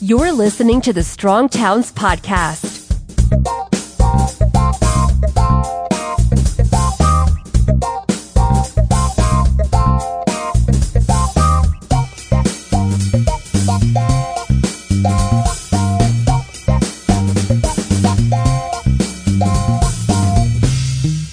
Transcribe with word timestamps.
You're 0.00 0.32
listening 0.32 0.80
to 0.82 0.92
the 0.92 1.02
Strong 1.02 1.50
Towns 1.50 1.92
Podcast. 1.92 2.82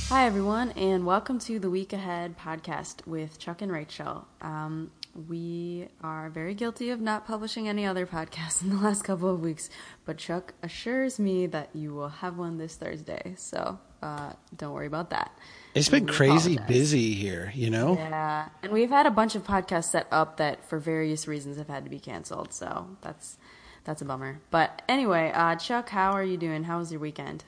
Hi, 0.09 0.25
everyone, 0.27 0.71
and 0.71 1.05
welcome 1.05 1.39
to 1.39 1.59
the 1.59 1.69
Week 1.69 1.93
Ahead 1.93 2.37
podcast 2.37 3.05
with 3.07 3.39
Chuck 3.39 3.61
and 3.61 3.71
Rachel. 3.71 4.27
Um, 4.41 4.91
we 5.15 5.87
are 6.01 6.29
very 6.29 6.53
guilty 6.53 6.89
of 6.89 7.01
not 7.01 7.25
publishing 7.25 7.67
any 7.67 7.85
other 7.85 8.05
podcasts 8.05 8.61
in 8.61 8.69
the 8.69 8.77
last 8.77 9.03
couple 9.03 9.29
of 9.29 9.41
weeks, 9.41 9.69
but 10.05 10.17
Chuck 10.17 10.53
assures 10.63 11.19
me 11.19 11.47
that 11.47 11.69
you 11.73 11.93
will 11.93 12.09
have 12.09 12.37
one 12.37 12.57
this 12.57 12.75
Thursday, 12.75 13.33
so 13.37 13.79
uh, 14.01 14.33
don't 14.55 14.73
worry 14.73 14.87
about 14.87 15.09
that. 15.09 15.31
It's 15.73 15.89
been 15.89 16.07
crazy 16.07 16.53
apologize. 16.53 16.67
busy 16.67 17.13
here, 17.13 17.51
you 17.55 17.69
know? 17.69 17.95
Yeah, 17.95 18.49
and 18.63 18.71
we've 18.71 18.89
had 18.89 19.05
a 19.05 19.11
bunch 19.11 19.35
of 19.35 19.43
podcasts 19.45 19.85
set 19.91 20.07
up 20.11 20.37
that, 20.37 20.65
for 20.65 20.79
various 20.79 21.27
reasons, 21.27 21.57
have 21.57 21.67
had 21.67 21.83
to 21.83 21.89
be 21.89 21.99
canceled. 21.99 22.53
So 22.53 22.97
that's 23.01 23.37
that's 23.83 24.01
a 24.01 24.05
bummer. 24.05 24.39
But 24.51 24.81
anyway, 24.87 25.31
uh, 25.33 25.55
Chuck, 25.55 25.89
how 25.89 26.11
are 26.11 26.23
you 26.23 26.37
doing? 26.37 26.65
How 26.65 26.79
was 26.79 26.91
your 26.91 26.99
weekend? 26.99 27.43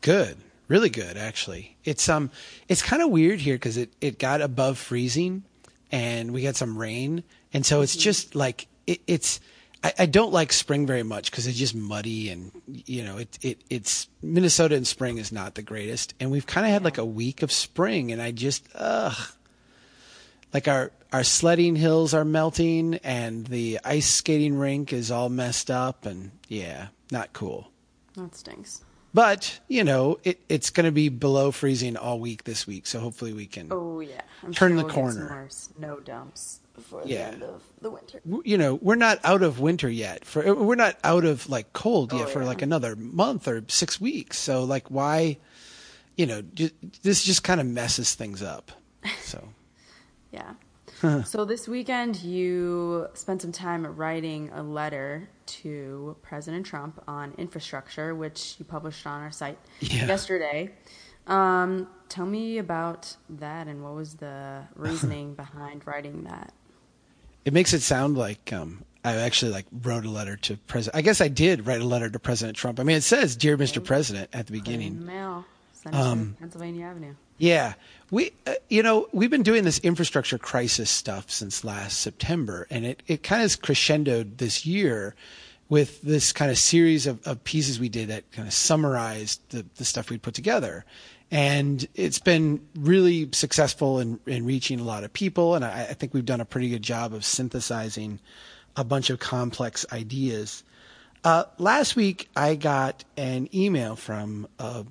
Good. 0.00 0.36
Really 0.68 0.90
good 0.90 1.16
actually. 1.16 1.76
It's 1.84 2.08
um 2.08 2.30
it's 2.66 2.82
kind 2.82 3.00
of 3.00 3.10
weird 3.10 3.38
here 3.40 3.56
cuz 3.56 3.76
it 3.76 3.92
it 4.00 4.18
got 4.18 4.40
above 4.40 4.78
freezing 4.78 5.44
and 5.90 6.32
we 6.32 6.42
got 6.42 6.56
some 6.56 6.76
rain. 6.76 7.24
And 7.52 7.64
so 7.64 7.80
it's 7.80 7.92
mm-hmm. 7.92 8.02
just 8.02 8.34
like 8.34 8.66
it, 8.86 9.00
it's 9.06 9.40
I, 9.82 9.92
I 10.00 10.06
don't 10.06 10.32
like 10.32 10.52
spring 10.52 10.86
very 10.86 11.02
much 11.02 11.30
because 11.30 11.46
it's 11.46 11.58
just 11.58 11.74
muddy 11.74 12.30
and 12.30 12.50
you 12.66 13.04
know 13.04 13.18
it, 13.18 13.38
it 13.42 13.60
it's 13.70 14.08
Minnesota 14.22 14.74
in 14.74 14.84
spring 14.84 15.18
is 15.18 15.32
not 15.32 15.54
the 15.54 15.62
greatest. 15.62 16.14
And 16.20 16.30
we've 16.30 16.46
kind 16.46 16.66
of 16.66 16.72
had 16.72 16.84
like 16.84 16.98
a 16.98 17.04
week 17.04 17.42
of 17.42 17.52
spring 17.52 18.12
and 18.12 18.20
I 18.20 18.30
just 18.30 18.66
ugh. 18.74 19.16
Like 20.52 20.68
our 20.68 20.92
our 21.12 21.24
sledding 21.24 21.76
hills 21.76 22.14
are 22.14 22.24
melting 22.24 22.94
and 23.04 23.46
the 23.46 23.80
ice 23.84 24.08
skating 24.12 24.56
rink 24.56 24.92
is 24.92 25.10
all 25.10 25.28
messed 25.28 25.70
up 25.70 26.06
and 26.06 26.30
yeah 26.48 26.88
not 27.10 27.32
cool. 27.32 27.70
That 28.16 28.34
stinks. 28.34 28.85
But 29.16 29.58
you 29.66 29.82
know 29.82 30.18
it, 30.24 30.38
it's 30.48 30.68
going 30.70 30.84
to 30.84 30.92
be 30.92 31.08
below 31.08 31.50
freezing 31.50 31.96
all 31.96 32.20
week 32.20 32.44
this 32.44 32.66
week 32.66 32.86
so 32.86 33.00
hopefully 33.00 33.32
we 33.32 33.46
can 33.46 33.68
Oh 33.72 34.00
yeah, 34.00 34.20
I'm 34.44 34.52
Turn 34.52 34.72
sure 34.72 34.76
the 34.78 34.84
we'll 34.84 34.94
corner. 34.94 35.28
more 35.28 35.46
snow 35.48 36.00
dumps 36.00 36.60
before 36.74 37.02
Yeah. 37.06 37.28
the 37.30 37.32
end 37.34 37.42
of 37.42 37.62
the 37.80 37.90
winter. 37.90 38.20
you 38.44 38.58
know 38.58 38.74
we're 38.76 38.94
not 39.08 39.18
out 39.24 39.42
of 39.42 39.58
winter 39.60 39.88
yet 39.88 40.24
for 40.24 40.46
uh, 40.46 40.52
we're 40.54 40.74
not 40.86 40.96
out 41.02 41.24
of 41.24 41.48
like 41.48 41.72
cold 41.72 42.12
yet 42.12 42.26
Oh, 42.26 42.30
for 42.30 42.42
yeah. 42.42 42.48
like 42.48 42.62
another 42.62 42.94
month 42.96 43.48
or 43.48 43.64
six 43.68 43.98
weeks 44.00 44.38
so 44.38 44.62
like 44.64 44.90
why 44.90 45.38
you 46.16 46.26
know 46.26 46.42
this 47.02 47.24
just 47.24 47.42
kind 47.42 47.60
of 47.60 47.66
messes 47.66 48.14
things 48.14 48.42
up 48.42 48.70
so 49.22 49.48
Yeah. 50.30 50.52
so 51.24 51.44
this 51.44 51.68
weekend, 51.68 52.16
you 52.22 53.06
spent 53.14 53.42
some 53.42 53.52
time 53.52 53.84
writing 53.86 54.50
a 54.54 54.62
letter 54.62 55.28
to 55.46 56.16
President 56.22 56.66
Trump 56.66 57.02
on 57.08 57.32
infrastructure, 57.38 58.14
which 58.14 58.56
you 58.58 58.64
published 58.64 59.06
on 59.06 59.22
our 59.22 59.30
site 59.30 59.58
Yeah. 59.80 60.06
yesterday. 60.06 60.72
Um, 61.26 61.88
tell 62.08 62.26
me 62.26 62.58
about 62.58 63.16
that 63.28 63.66
and 63.66 63.82
what 63.82 63.94
was 63.94 64.14
the 64.14 64.62
reasoning 64.76 65.34
behind 65.34 65.86
writing 65.86 66.24
that? 66.24 66.52
it 67.44 67.52
makes 67.52 67.72
it 67.72 67.80
sound 67.80 68.16
like 68.18 68.52
um 68.52 68.84
I 69.04 69.14
actually 69.18 69.52
like 69.52 69.66
wrote 69.82 70.04
a 70.04 70.10
letter 70.10 70.36
to 70.36 70.56
president 70.66 70.96
I 70.96 71.02
guess 71.02 71.20
I 71.20 71.28
did 71.28 71.64
write 71.64 71.80
a 71.80 71.84
letter 71.84 72.10
to 72.10 72.18
President 72.18 72.56
Trump 72.56 72.80
I 72.80 72.82
mean 72.82 72.96
it 72.96 73.02
says 73.04 73.36
dear 73.36 73.56
Mr. 73.56 73.82
President 73.84 74.28
at 74.32 74.46
the 74.46 74.52
beginning 74.52 75.04
Mail, 75.06 75.44
Um, 75.94 76.36
Pennsylvania 76.38 76.86
Avenue. 76.86 77.14
Yeah. 77.38 77.74
We, 78.10 78.32
uh, 78.46 78.54
you 78.68 78.82
know, 78.82 79.08
we've 79.12 79.30
been 79.30 79.42
doing 79.42 79.64
this 79.64 79.78
infrastructure 79.80 80.38
crisis 80.38 80.90
stuff 80.90 81.30
since 81.30 81.64
last 81.64 82.00
September, 82.00 82.66
and 82.70 82.86
it, 82.86 83.02
it 83.06 83.22
kind 83.22 83.42
of 83.42 83.60
crescendoed 83.60 84.38
this 84.38 84.64
year 84.64 85.14
with 85.68 86.00
this 86.02 86.32
kind 86.32 86.50
of 86.50 86.58
series 86.58 87.06
of, 87.06 87.26
of 87.26 87.42
pieces 87.42 87.80
we 87.80 87.88
did 87.88 88.08
that 88.08 88.30
kind 88.32 88.46
of 88.46 88.54
summarized 88.54 89.40
the, 89.50 89.66
the 89.76 89.84
stuff 89.84 90.10
we'd 90.10 90.22
put 90.22 90.34
together. 90.34 90.84
And 91.30 91.86
it's 91.96 92.20
been 92.20 92.64
really 92.76 93.28
successful 93.32 93.98
in, 93.98 94.20
in 94.26 94.46
reaching 94.46 94.78
a 94.78 94.84
lot 94.84 95.02
of 95.02 95.12
people, 95.12 95.56
and 95.56 95.64
I, 95.64 95.88
I 95.90 95.94
think 95.94 96.14
we've 96.14 96.24
done 96.24 96.40
a 96.40 96.44
pretty 96.44 96.68
good 96.68 96.82
job 96.82 97.12
of 97.12 97.24
synthesizing 97.24 98.20
a 98.76 98.84
bunch 98.84 99.10
of 99.10 99.18
complex 99.18 99.84
ideas. 99.92 100.62
Uh, 101.24 101.44
last 101.58 101.96
week, 101.96 102.28
I 102.36 102.54
got 102.54 103.04
an 103.16 103.48
email 103.52 103.96
from 103.96 104.46
a, 104.60 104.86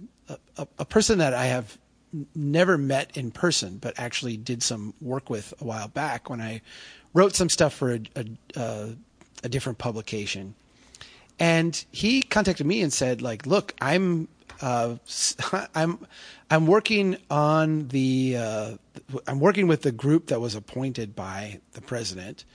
a, 0.57 0.67
a 0.79 0.85
person 0.85 1.19
that 1.19 1.33
I 1.33 1.45
have 1.45 1.77
never 2.33 2.77
met 2.77 3.15
in 3.17 3.31
person, 3.31 3.77
but 3.77 3.93
actually 3.97 4.37
did 4.37 4.63
some 4.63 4.93
work 5.01 5.29
with 5.29 5.53
a 5.59 5.63
while 5.63 5.87
back 5.87 6.29
when 6.29 6.41
I 6.41 6.61
wrote 7.13 7.35
some 7.35 7.49
stuff 7.49 7.73
for 7.73 7.93
a, 7.93 8.01
a, 8.15 8.59
uh, 8.59 8.87
a 9.43 9.49
different 9.49 9.77
publication. 9.77 10.55
And 11.39 11.83
he 11.91 12.21
contacted 12.21 12.65
me 12.65 12.81
and 12.81 12.93
said, 12.93 13.21
like, 13.21 13.45
look, 13.45 13.73
I'm 13.81 14.29
uh, 14.61 14.95
I'm 15.75 16.05
I'm 16.49 16.67
working 16.67 17.17
on 17.29 17.89
the 17.89 18.37
uh, 18.37 18.71
I'm 19.27 19.39
working 19.39 19.67
with 19.67 19.81
the 19.81 19.91
group 19.91 20.27
that 20.27 20.39
was 20.39 20.55
appointed 20.55 21.15
by 21.15 21.59
the 21.73 21.81
president, 21.81 22.45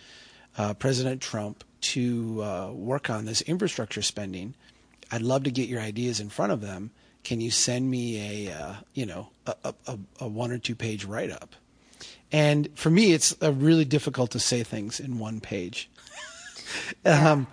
uh, 0.57 0.75
President 0.75 1.21
Trump, 1.21 1.65
to 1.83 2.43
uh, 2.43 2.71
work 2.73 3.11
on 3.11 3.27
this 3.27 3.43
infrastructure 3.43 4.03
spending. 4.03 4.55
I'd 5.13 5.23
love 5.23 5.43
to 5.45 5.51
get 5.51 5.69
your 5.69 5.81
ideas 5.81 6.21
in 6.21 6.29
front 6.29 6.53
of 6.53 6.61
them. 6.61 6.91
Can 7.25 7.41
you 7.41 7.51
send 7.51 7.91
me 7.91 8.47
a 8.49 8.53
uh, 8.55 8.75
you 8.95 9.07
know 9.07 9.29
a, 9.47 9.75
a, 9.87 9.99
a- 10.21 10.29
one 10.29 10.51
or 10.51 10.59
two 10.59 10.75
page 10.75 11.05
write 11.05 11.31
up? 11.31 11.55
And 12.33 12.69
for 12.79 12.91
me, 12.91 13.13
it's 13.13 13.35
uh, 13.43 13.53
really 13.53 13.85
difficult 13.85 14.31
to 14.33 14.39
say 14.39 14.63
things 14.63 15.01
in 15.01 15.19
one 15.19 15.41
page. 15.41 15.91
Um, 17.05 17.49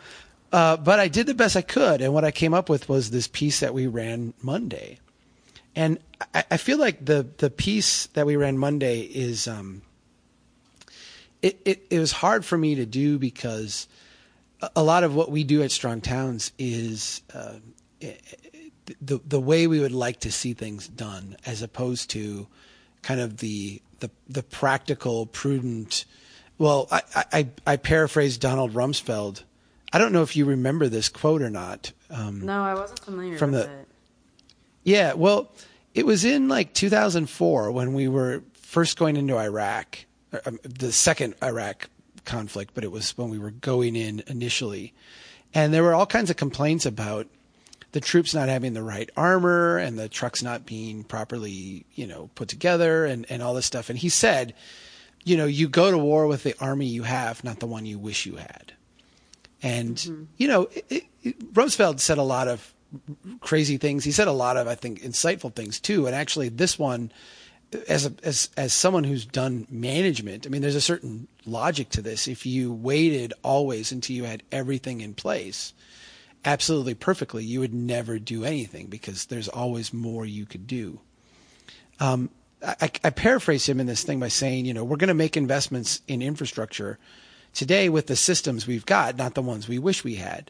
uh, 0.51 0.77
but 0.77 0.99
I 0.99 1.07
did 1.07 1.25
the 1.25 1.33
best 1.33 1.55
I 1.57 1.63
could, 1.63 2.01
and 2.01 2.13
what 2.13 2.23
I 2.23 2.29
came 2.29 2.53
up 2.53 2.69
with 2.69 2.87
was 2.87 3.09
this 3.09 3.27
piece 3.27 3.61
that 3.61 3.73
we 3.73 3.87
ran 3.87 4.35
Monday. 4.43 4.99
And 5.75 5.97
I, 6.35 6.43
I 6.51 6.57
feel 6.57 6.77
like 6.77 7.03
the 7.03 7.27
the 7.39 7.49
piece 7.49 8.05
that 8.13 8.27
we 8.27 8.35
ran 8.35 8.59
Monday 8.59 9.01
is 9.01 9.47
um, 9.47 9.81
it, 11.41 11.59
it 11.65 11.87
it 11.89 11.97
was 11.99 12.11
hard 12.11 12.45
for 12.45 12.57
me 12.59 12.75
to 12.75 12.85
do 12.85 13.17
because 13.17 13.87
a- 14.61 14.69
a 14.77 14.83
lot 14.83 15.03
of 15.03 15.15
what 15.15 15.31
we 15.31 15.43
do 15.43 15.63
at 15.63 15.71
Strong 15.71 16.01
Towns 16.01 16.51
is 16.59 17.21
uh, 17.33 17.53
the 19.01 19.19
the 19.25 19.39
way 19.39 19.67
we 19.67 19.79
would 19.79 19.91
like 19.91 20.19
to 20.21 20.31
see 20.31 20.53
things 20.53 20.87
done, 20.87 21.37
as 21.45 21.61
opposed 21.61 22.09
to 22.11 22.47
kind 23.01 23.19
of 23.19 23.37
the 23.37 23.81
the 23.99 24.09
the 24.29 24.43
practical, 24.43 25.25
prudent. 25.25 26.05
Well, 26.57 26.87
I 26.91 27.01
I, 27.33 27.47
I 27.65 27.75
paraphrase 27.77 28.37
Donald 28.37 28.73
Rumsfeld. 28.73 29.43
I 29.93 29.99
don't 29.99 30.11
know 30.11 30.23
if 30.23 30.35
you 30.35 30.45
remember 30.45 30.87
this 30.89 31.07
quote 31.09 31.41
or 31.41 31.49
not. 31.49 31.91
Um, 32.09 32.45
No, 32.45 32.63
I 32.63 32.73
wasn't 32.73 32.99
familiar 32.99 33.37
From 33.37 33.51
with 33.51 33.63
the- 33.65 33.71
it. 33.71 33.87
yeah, 34.83 35.13
well, 35.13 35.49
it 35.93 36.05
was 36.05 36.25
in 36.25 36.47
like 36.49 36.73
2004 36.73 37.71
when 37.71 37.93
we 37.93 38.07
were 38.07 38.43
first 38.53 38.97
going 38.97 39.15
into 39.15 39.37
Iraq, 39.37 39.99
or, 40.33 40.41
um, 40.45 40.59
the 40.63 40.91
second 40.91 41.35
Iraq 41.41 41.89
conflict, 42.25 42.73
but 42.73 42.83
it 42.83 42.91
was 42.91 43.17
when 43.17 43.29
we 43.29 43.39
were 43.39 43.51
going 43.51 43.95
in 43.95 44.21
initially. 44.27 44.93
And 45.53 45.73
there 45.73 45.83
were 45.83 45.93
all 45.93 46.05
kinds 46.05 46.29
of 46.29 46.35
complaints 46.35 46.85
about 46.85 47.27
the 47.97 48.01
troops 48.01 48.35
not 48.35 48.47
having 48.47 48.73
the 48.73 48.83
right 48.83 49.09
armor 49.17 49.79
and 49.79 49.97
the 49.97 50.07
trucks 50.07 50.43
not 50.43 50.67
being 50.67 51.03
properly, 51.03 51.83
you 51.95 52.05
know, 52.05 52.29
put 52.35 52.47
together 52.47 53.05
and, 53.05 53.25
and 53.27 53.41
all 53.41 53.55
this 53.55 53.65
stuff. 53.65 53.89
And 53.89 53.97
he 53.97 54.07
said, 54.07 54.53
you 55.23 55.35
know, 55.35 55.47
you 55.47 55.67
go 55.67 55.89
to 55.89 55.97
war 55.97 56.27
with 56.27 56.43
the 56.43 56.53
army 56.59 56.85
you 56.85 57.01
have, 57.01 57.43
not 57.43 57.59
the 57.59 57.65
one 57.65 57.87
you 57.87 57.97
wish 57.97 58.27
you 58.27 58.35
had. 58.35 58.73
And 59.63 59.95
mm-hmm. 59.95 60.23
you 60.37 60.47
know, 60.47 60.69
it, 60.89 61.05
it, 61.23 61.99
said 61.99 62.19
a 62.19 62.23
lot 62.23 62.47
of 62.47 62.71
crazy 63.39 63.77
things. 63.77 64.03
He 64.03 64.11
said 64.11 64.27
a 64.27 64.31
lot 64.31 64.57
of, 64.57 64.67
I 64.67 64.75
think, 64.75 65.01
insightful 65.01 65.51
things 65.51 65.79
too. 65.79 66.05
And 66.05 66.15
actually, 66.15 66.49
this 66.49 66.77
one, 66.77 67.11
as 67.89 68.05
a, 68.05 68.13
as 68.21 68.51
as 68.57 68.73
someone 68.73 69.05
who's 69.05 69.25
done 69.25 69.65
management, 69.71 70.45
I 70.45 70.49
mean, 70.49 70.61
there's 70.61 70.75
a 70.75 70.81
certain 70.81 71.27
logic 71.47 71.89
to 71.89 72.03
this. 72.03 72.27
If 72.27 72.45
you 72.45 72.71
waited 72.71 73.33
always 73.43 73.91
until 73.91 74.15
you 74.15 74.25
had 74.25 74.43
everything 74.51 75.01
in 75.01 75.15
place, 75.15 75.73
absolutely 76.47 76.93
perfectly, 76.93 77.43
you 77.43 77.59
would 77.59 77.73
never 77.73 78.17
do 78.17 78.45
anything 78.45 78.87
because 78.87 79.25
there's 79.25 79.49
always 79.49 79.93
more 79.93 80.25
you 80.25 80.45
could 80.45 80.65
do. 80.65 81.01
Um, 81.99 82.29
I, 82.65 82.89
I 83.03 83.09
paraphrase 83.09 83.67
him 83.67 83.81
in 83.81 83.85
this 83.85 84.03
thing 84.03 84.19
by 84.19 84.29
saying, 84.29 84.65
you 84.65 84.73
know, 84.73 84.85
we're 84.85 84.95
going 84.95 85.09
to 85.09 85.13
make 85.13 85.35
investments 85.35 86.01
in 86.07 86.21
infrastructure 86.21 86.97
today 87.53 87.89
with 87.89 88.07
the 88.07 88.15
systems 88.15 88.65
we've 88.65 88.85
got, 88.85 89.17
not 89.17 89.33
the 89.33 89.41
ones 89.41 89.67
we 89.67 89.77
wish 89.77 90.05
we 90.05 90.15
had. 90.15 90.49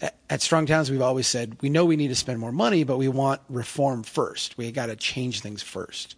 At, 0.00 0.16
at 0.28 0.42
Strong 0.42 0.66
Towns, 0.66 0.90
we've 0.90 1.00
always 1.00 1.28
said 1.28 1.56
we 1.62 1.70
know 1.70 1.84
we 1.84 1.96
need 1.96 2.08
to 2.08 2.16
spend 2.16 2.40
more 2.40 2.52
money, 2.52 2.82
but 2.82 2.98
we 2.98 3.08
want 3.08 3.40
reform 3.48 4.02
first. 4.02 4.58
We 4.58 4.72
got 4.72 4.86
to 4.86 4.96
change 4.96 5.40
things 5.40 5.62
first. 5.62 6.16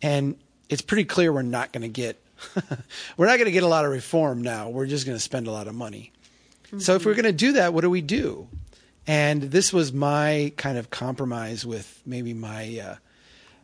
And 0.00 0.36
it's 0.68 0.82
pretty 0.82 1.04
clear 1.04 1.32
we're 1.32 1.42
not 1.42 1.72
going 1.72 1.82
to 1.82 1.88
get 1.88 2.22
we're 3.16 3.26
not 3.26 3.38
going 3.38 3.46
to 3.46 3.50
get 3.50 3.64
a 3.64 3.68
lot 3.68 3.84
of 3.84 3.90
reform 3.90 4.42
now. 4.42 4.68
We're 4.68 4.86
just 4.86 5.04
going 5.04 5.16
to 5.16 5.22
spend 5.22 5.48
a 5.48 5.50
lot 5.50 5.66
of 5.66 5.74
money. 5.74 6.12
So 6.78 6.94
if 6.94 7.04
we're 7.04 7.14
going 7.14 7.24
to 7.24 7.32
do 7.32 7.52
that, 7.52 7.72
what 7.72 7.82
do 7.82 7.90
we 7.90 8.02
do? 8.02 8.48
And 9.06 9.42
this 9.42 9.72
was 9.72 9.92
my 9.92 10.52
kind 10.56 10.78
of 10.78 10.90
compromise 10.90 11.64
with 11.64 12.02
maybe 12.04 12.34
my 12.34 12.80
uh, 12.80 12.96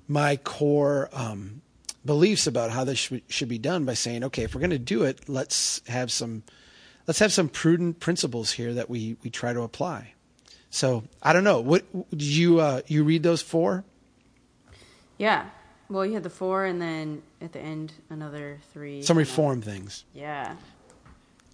my 0.07 0.37
core 0.37 1.09
um, 1.13 1.63
beliefs 2.05 2.47
about 2.47 2.71
how 2.71 2.85
this 2.85 2.99
sh- 2.99 3.13
should 3.29 3.49
be 3.49 3.59
done 3.59 3.85
by 3.85 3.95
saying, 3.95 4.25
okay, 4.25 4.45
if 4.45 4.55
we're 4.55 4.61
going 4.61 4.71
to 4.71 4.79
do 4.79 5.03
it, 5.03 5.29
let's 5.29 5.83
have 5.89 6.13
some 6.13 6.45
let's 7.07 7.19
have 7.19 7.33
some 7.33 7.49
prudent 7.49 7.99
principles 8.01 8.53
here 8.53 8.75
that 8.75 8.89
we 8.89 9.17
we 9.25 9.31
try 9.31 9.53
to 9.53 9.63
apply. 9.63 10.13
So 10.71 11.05
I 11.23 11.33
don't 11.33 11.45
know. 11.45 11.61
What 11.61 11.85
did 12.11 12.23
you 12.23 12.61
uh, 12.61 12.83
you 12.87 13.05
read 13.05 13.23
those 13.23 13.43
four? 13.43 13.85
Yeah. 15.19 15.47
Well, 15.91 16.07
you 16.07 16.15
had 16.15 16.23
the 16.23 16.31
four, 16.31 16.65
and 16.65 16.81
then 16.81 17.23
at 17.41 17.53
the 17.53 17.61
end 17.61 17.93
another 18.09 18.59
three. 18.73 19.03
Some 19.03 19.19
reform 19.19 19.61
things. 19.61 20.05
Yeah. 20.15 20.57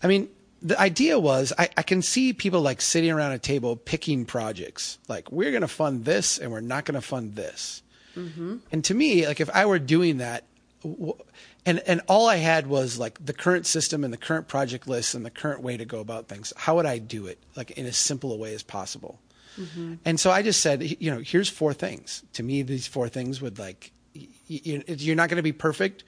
I 0.02 0.06
mean, 0.06 0.28
the 0.62 0.78
idea 0.81 1.19
was 1.19 1.52
I, 1.58 1.69
I 1.76 1.82
can 1.82 2.02
see 2.02 2.32
people 2.32 2.60
like 2.60 2.81
sitting 2.81 3.10
around 3.10 3.32
a 3.32 3.38
table 3.38 3.76
picking 3.76 4.25
projects. 4.25 4.99
Like 5.08 5.31
we're 5.31 5.50
going 5.50 5.62
to 5.62 5.69
fund 5.69 6.05
this, 6.05 6.38
and 6.38 6.50
we're 6.50 6.60
not 6.60 6.84
going 6.84 6.94
to 6.94 7.06
fund 7.06 7.37
this. 7.37 7.82
Mm-hmm. 8.16 8.56
And 8.72 8.84
to 8.84 8.94
me, 8.94 9.26
like 9.26 9.40
if 9.40 9.50
I 9.55 9.66
were 9.66 9.78
doing 9.78 10.19
that, 10.19 10.44
and 10.84 11.81
and 11.87 12.00
all 12.08 12.28
I 12.28 12.37
had 12.37 12.66
was 12.66 12.99
like 12.99 13.25
the 13.25 13.32
current 13.32 13.66
system 13.66 14.05
and 14.05 14.12
the 14.12 14.19
current 14.19 14.49
project 14.49 14.88
list 14.88 15.14
and 15.14 15.25
the 15.25 15.31
current 15.31 15.62
way 15.62 15.76
to 15.76 15.84
go 15.84 16.00
about 16.00 16.28
things. 16.28 16.52
How 16.56 16.76
would 16.76 16.87
I 16.87 16.99
do 16.99 17.26
it 17.26 17.38
like 17.56 17.72
in 17.72 17.87
as 17.87 17.96
simple 17.96 18.32
a 18.32 18.37
way 18.37 18.55
as 18.55 18.62
possible? 18.62 19.20
Mm-hmm. 19.58 19.94
And 20.05 20.20
so 20.20 20.31
I 20.31 20.43
just 20.43 20.60
said, 20.60 20.82
you 21.00 21.10
know, 21.10 21.19
here's 21.19 21.49
four 21.49 21.72
things. 21.72 22.22
To 22.34 22.43
me, 22.43 22.62
these 22.62 22.87
four 22.87 23.08
things 23.08 23.40
would 23.40 23.58
like 23.58 23.93
you're 24.46 25.16
not 25.16 25.28
going 25.28 25.37
to 25.37 25.43
be 25.43 25.52
perfect. 25.52 26.05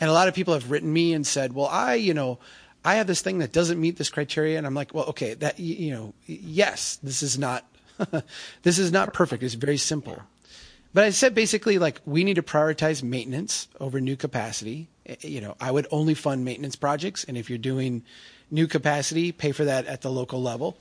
And 0.00 0.10
a 0.10 0.12
lot 0.12 0.28
of 0.28 0.34
people 0.34 0.54
have 0.54 0.70
written 0.70 0.92
me 0.92 1.12
and 1.12 1.26
said, 1.26 1.52
well, 1.52 1.66
I, 1.66 1.94
you 1.94 2.14
know, 2.14 2.40
I 2.84 2.96
have 2.96 3.06
this 3.06 3.22
thing 3.22 3.38
that 3.38 3.52
doesn't 3.52 3.80
meet 3.80 3.96
this 3.96 4.10
criteria. 4.10 4.58
And 4.58 4.66
I'm 4.66 4.74
like, 4.74 4.92
well, 4.92 5.06
okay, 5.06 5.34
that, 5.34 5.58
you 5.58 5.92
know, 5.92 6.14
yes, 6.26 6.96
this 7.02 7.22
is 7.22 7.38
not, 7.38 7.64
this 8.62 8.78
is 8.78 8.92
not 8.92 9.14
perfect. 9.14 9.42
It's 9.42 9.54
very 9.54 9.78
simple. 9.78 10.20
But 10.92 11.04
I 11.04 11.10
said 11.10 11.34
basically 11.34 11.78
like 11.78 12.00
we 12.04 12.22
need 12.22 12.34
to 12.34 12.42
prioritize 12.42 13.02
maintenance 13.02 13.68
over 13.80 14.00
new 14.00 14.16
capacity. 14.16 14.88
You 15.20 15.40
know, 15.40 15.56
I 15.60 15.70
would 15.70 15.86
only 15.90 16.14
fund 16.14 16.44
maintenance 16.44 16.76
projects. 16.76 17.24
And 17.24 17.36
if 17.36 17.48
you're 17.48 17.58
doing 17.58 18.02
new 18.50 18.66
capacity, 18.66 19.32
pay 19.32 19.52
for 19.52 19.64
that 19.64 19.86
at 19.86 20.02
the 20.02 20.10
local 20.10 20.40
level. 20.40 20.76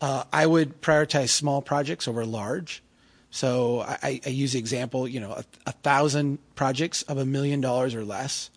Uh, 0.00 0.24
I 0.32 0.46
would 0.46 0.82
prioritize 0.82 1.28
small 1.28 1.62
projects 1.62 2.08
over 2.08 2.26
large. 2.26 2.82
So 3.30 3.80
I, 3.80 4.20
I 4.24 4.28
use 4.28 4.52
the 4.52 4.58
example, 4.58 5.06
you 5.08 5.20
know, 5.20 5.32
a, 5.32 5.44
a 5.66 5.72
thousand 5.72 6.38
projects 6.54 7.02
of 7.02 7.18
a 7.18 7.24
million 7.24 7.60
dollars 7.60 7.94
or 7.94 8.04
less 8.04 8.50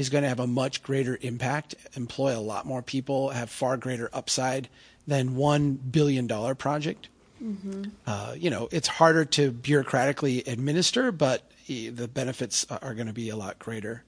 is 0.00 0.10
going 0.10 0.22
to 0.22 0.28
have 0.28 0.40
a 0.40 0.46
much 0.46 0.82
greater 0.82 1.18
impact, 1.20 1.74
employ 1.94 2.36
a 2.36 2.40
lot 2.40 2.66
more 2.66 2.82
people, 2.82 3.30
have 3.30 3.50
far 3.50 3.76
greater 3.76 4.10
upside 4.12 4.68
than 5.06 5.36
one 5.36 5.74
billion 5.74 6.26
dollar 6.26 6.54
project. 6.54 7.08
Mm-hmm. 7.42 7.84
Uh, 8.06 8.34
you 8.36 8.50
know, 8.50 8.68
it's 8.70 8.88
harder 8.88 9.24
to 9.24 9.52
bureaucratically 9.52 10.46
administer, 10.46 11.12
but 11.12 11.42
the 11.66 12.08
benefits 12.12 12.66
are 12.70 12.94
going 12.94 13.06
to 13.06 13.12
be 13.12 13.30
a 13.30 13.36
lot 13.36 13.58
greater. 13.58 14.02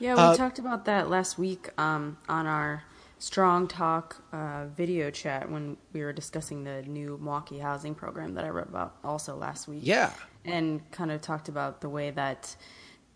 Yeah, 0.00 0.14
we 0.14 0.20
uh, 0.20 0.36
talked 0.36 0.58
about 0.58 0.86
that 0.86 1.08
last 1.08 1.38
week 1.38 1.68
um, 1.78 2.18
on 2.28 2.46
our 2.46 2.82
strong 3.18 3.68
talk 3.68 4.22
uh, 4.32 4.66
video 4.76 5.10
chat 5.10 5.50
when 5.50 5.76
we 5.92 6.02
were 6.02 6.12
discussing 6.12 6.64
the 6.64 6.82
new 6.82 7.18
Milwaukee 7.22 7.58
housing 7.58 7.94
program 7.94 8.34
that 8.34 8.44
I 8.44 8.48
wrote 8.48 8.68
about 8.68 8.96
also 9.04 9.36
last 9.36 9.68
week. 9.68 9.80
Yeah. 9.82 10.12
And 10.44 10.90
kind 10.90 11.10
of 11.10 11.20
talked 11.20 11.48
about 11.48 11.80
the 11.80 11.88
way 11.88 12.10
that 12.10 12.54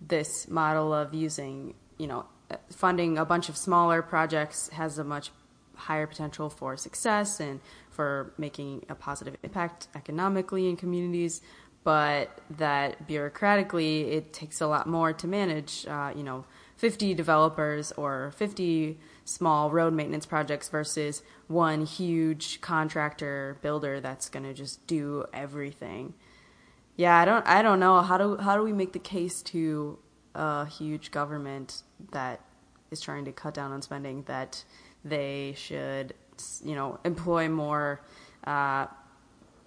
this 0.00 0.48
model 0.48 0.94
of 0.94 1.12
using, 1.12 1.74
you 1.98 2.06
know, 2.06 2.24
funding 2.70 3.18
a 3.18 3.24
bunch 3.24 3.48
of 3.48 3.56
smaller 3.56 4.02
projects 4.02 4.68
has 4.70 4.98
a 4.98 5.04
much 5.04 5.30
higher 5.74 6.06
potential 6.06 6.50
for 6.50 6.76
success 6.76 7.40
and 7.40 7.60
for 7.90 8.32
making 8.38 8.84
a 8.88 8.94
positive 8.94 9.36
impact 9.42 9.88
economically 9.94 10.68
in 10.68 10.76
communities, 10.76 11.40
but 11.84 12.40
that 12.50 13.08
bureaucratically 13.08 14.08
it 14.12 14.32
takes 14.32 14.60
a 14.60 14.66
lot 14.66 14.86
more 14.86 15.12
to 15.12 15.26
manage, 15.26 15.86
uh, 15.86 16.12
you 16.14 16.22
know, 16.22 16.44
50 16.76 17.14
developers 17.14 17.92
or 17.92 18.32
50 18.36 18.98
small 19.24 19.70
road 19.70 19.92
maintenance 19.92 20.26
projects 20.26 20.68
versus 20.68 21.22
one 21.48 21.84
huge 21.84 22.60
contractor 22.60 23.58
builder 23.62 24.00
that's 24.00 24.28
going 24.28 24.44
to 24.44 24.54
just 24.54 24.86
do 24.86 25.24
everything. 25.32 26.14
Yeah, 26.96 27.16
I 27.16 27.24
don't 27.24 27.46
I 27.46 27.62
don't 27.62 27.78
know 27.78 28.00
how 28.00 28.18
do 28.18 28.36
how 28.36 28.56
do 28.56 28.62
we 28.62 28.72
make 28.72 28.92
the 28.92 28.98
case 28.98 29.42
to 29.42 29.98
a 30.38 30.67
huge 30.67 31.11
government 31.11 31.82
that 32.12 32.40
is 32.90 33.00
trying 33.00 33.25
to 33.26 33.32
cut 33.32 33.55
down 33.55 33.73
on 33.73 33.82
spending 33.82 34.23
that 34.23 34.64
they 35.05 35.55
should 35.56 36.14
you 36.64 36.75
know 36.75 36.99
employ 37.05 37.49
more 37.49 38.00
uh, 38.44 38.87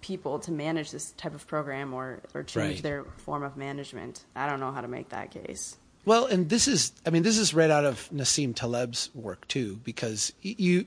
people 0.00 0.38
to 0.38 0.50
manage 0.50 0.90
this 0.90 1.12
type 1.12 1.34
of 1.34 1.46
program 1.46 1.92
or 1.92 2.20
or 2.34 2.42
change 2.42 2.76
right. 2.76 2.82
their 2.82 3.04
form 3.18 3.42
of 3.42 3.56
management. 3.56 4.24
I 4.34 4.48
don't 4.48 4.60
know 4.60 4.72
how 4.72 4.80
to 4.80 4.88
make 4.88 5.10
that 5.10 5.30
case. 5.30 5.76
Well, 6.04 6.26
and 6.26 6.48
this 6.48 6.66
is, 6.66 6.90
I 7.06 7.10
mean, 7.10 7.22
this 7.22 7.38
is 7.38 7.54
right 7.54 7.70
out 7.70 7.84
of 7.84 8.10
Nassim 8.12 8.56
Taleb's 8.56 9.10
work 9.14 9.46
too, 9.46 9.78
because 9.84 10.32
you 10.42 10.86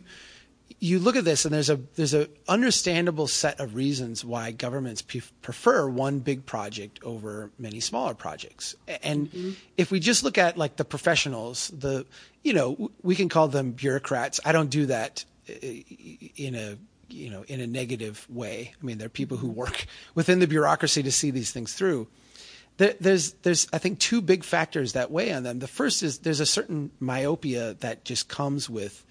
you 0.80 1.00
look 1.00 1.16
at 1.16 1.26
this 1.26 1.46
and 1.46 1.54
there's 1.54 1.70
a 1.70 1.78
there's 1.96 2.14
a 2.14 2.28
understandable 2.48 3.28
set 3.28 3.60
of 3.60 3.76
reasons 3.76 4.26
why 4.26 4.52
governments 4.52 5.02
p- 5.02 5.22
prefer 5.42 5.88
one 5.88 6.20
big 6.20 6.46
project 6.46 7.00
over 7.04 7.52
many 7.58 7.80
smaller 7.80 8.14
projects. 8.14 8.76
And 9.04 9.32
mm-hmm. 9.32 9.52
if 9.78 9.92
we 9.92 10.00
just 10.00 10.24
look 10.24 10.38
at 10.38 10.58
like 10.58 10.76
the 10.76 10.86
professionals, 10.86 11.70
the 11.70 12.06
you 12.44 12.54
know 12.54 12.92
we 13.04 13.16
can 13.16 13.30
call 13.30 13.48
them 13.48 13.72
bureaucrats. 13.72 14.40
I 14.44 14.52
don't 14.52 14.70
do 14.70 14.88
that 14.88 15.24
uh, 15.50 15.54
in 16.36 16.56
a 16.56 16.78
you 17.10 17.30
know 17.30 17.44
in 17.48 17.62
a 17.62 17.68
negative 17.68 18.26
way. 18.30 18.74
I 18.80 18.86
mean, 18.86 18.98
there 18.98 19.08
are 19.08 19.10
people 19.10 19.38
who 19.38 19.48
mm-hmm. 19.48 19.60
work 19.60 19.86
within 20.14 20.40
the 20.40 20.48
bureaucracy 20.48 21.04
to 21.04 21.12
see 21.12 21.32
these 21.32 21.52
things 21.52 21.74
through 21.74 22.08
there, 22.78 22.96
there's 23.00 23.34
there's 23.44 23.68
I 23.72 23.78
think 23.78 24.00
two 24.00 24.22
big 24.22 24.44
factors 24.44 24.94
that 24.94 25.12
weigh 25.12 25.32
on 25.32 25.44
them. 25.44 25.60
The 25.60 25.68
first 25.68 26.04
is 26.04 26.20
there's 26.20 26.40
a 26.40 26.46
certain 26.46 26.92
myopia 27.00 27.76
that 27.76 28.04
just 28.04 28.28
comes 28.28 28.70
with 28.70 29.05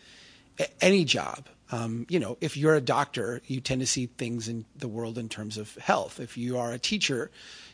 any 0.81 1.05
job. 1.05 1.49
Um, 1.73 2.07
you 2.09 2.21
know, 2.21 2.37
if 2.41 2.57
you're 2.57 2.75
a 2.75 2.81
doctor, 2.81 3.41
you 3.47 3.61
tend 3.61 3.81
to 3.81 3.87
see 3.87 4.07
things 4.07 4.49
in 4.49 4.65
the 4.77 4.89
world 4.89 5.19
in 5.19 5.29
terms 5.29 5.59
of 5.59 5.75
health. 5.77 6.21
If 6.21 6.37
you 6.37 6.59
are 6.59 6.73
a 6.73 6.79
teacher, 6.79 7.31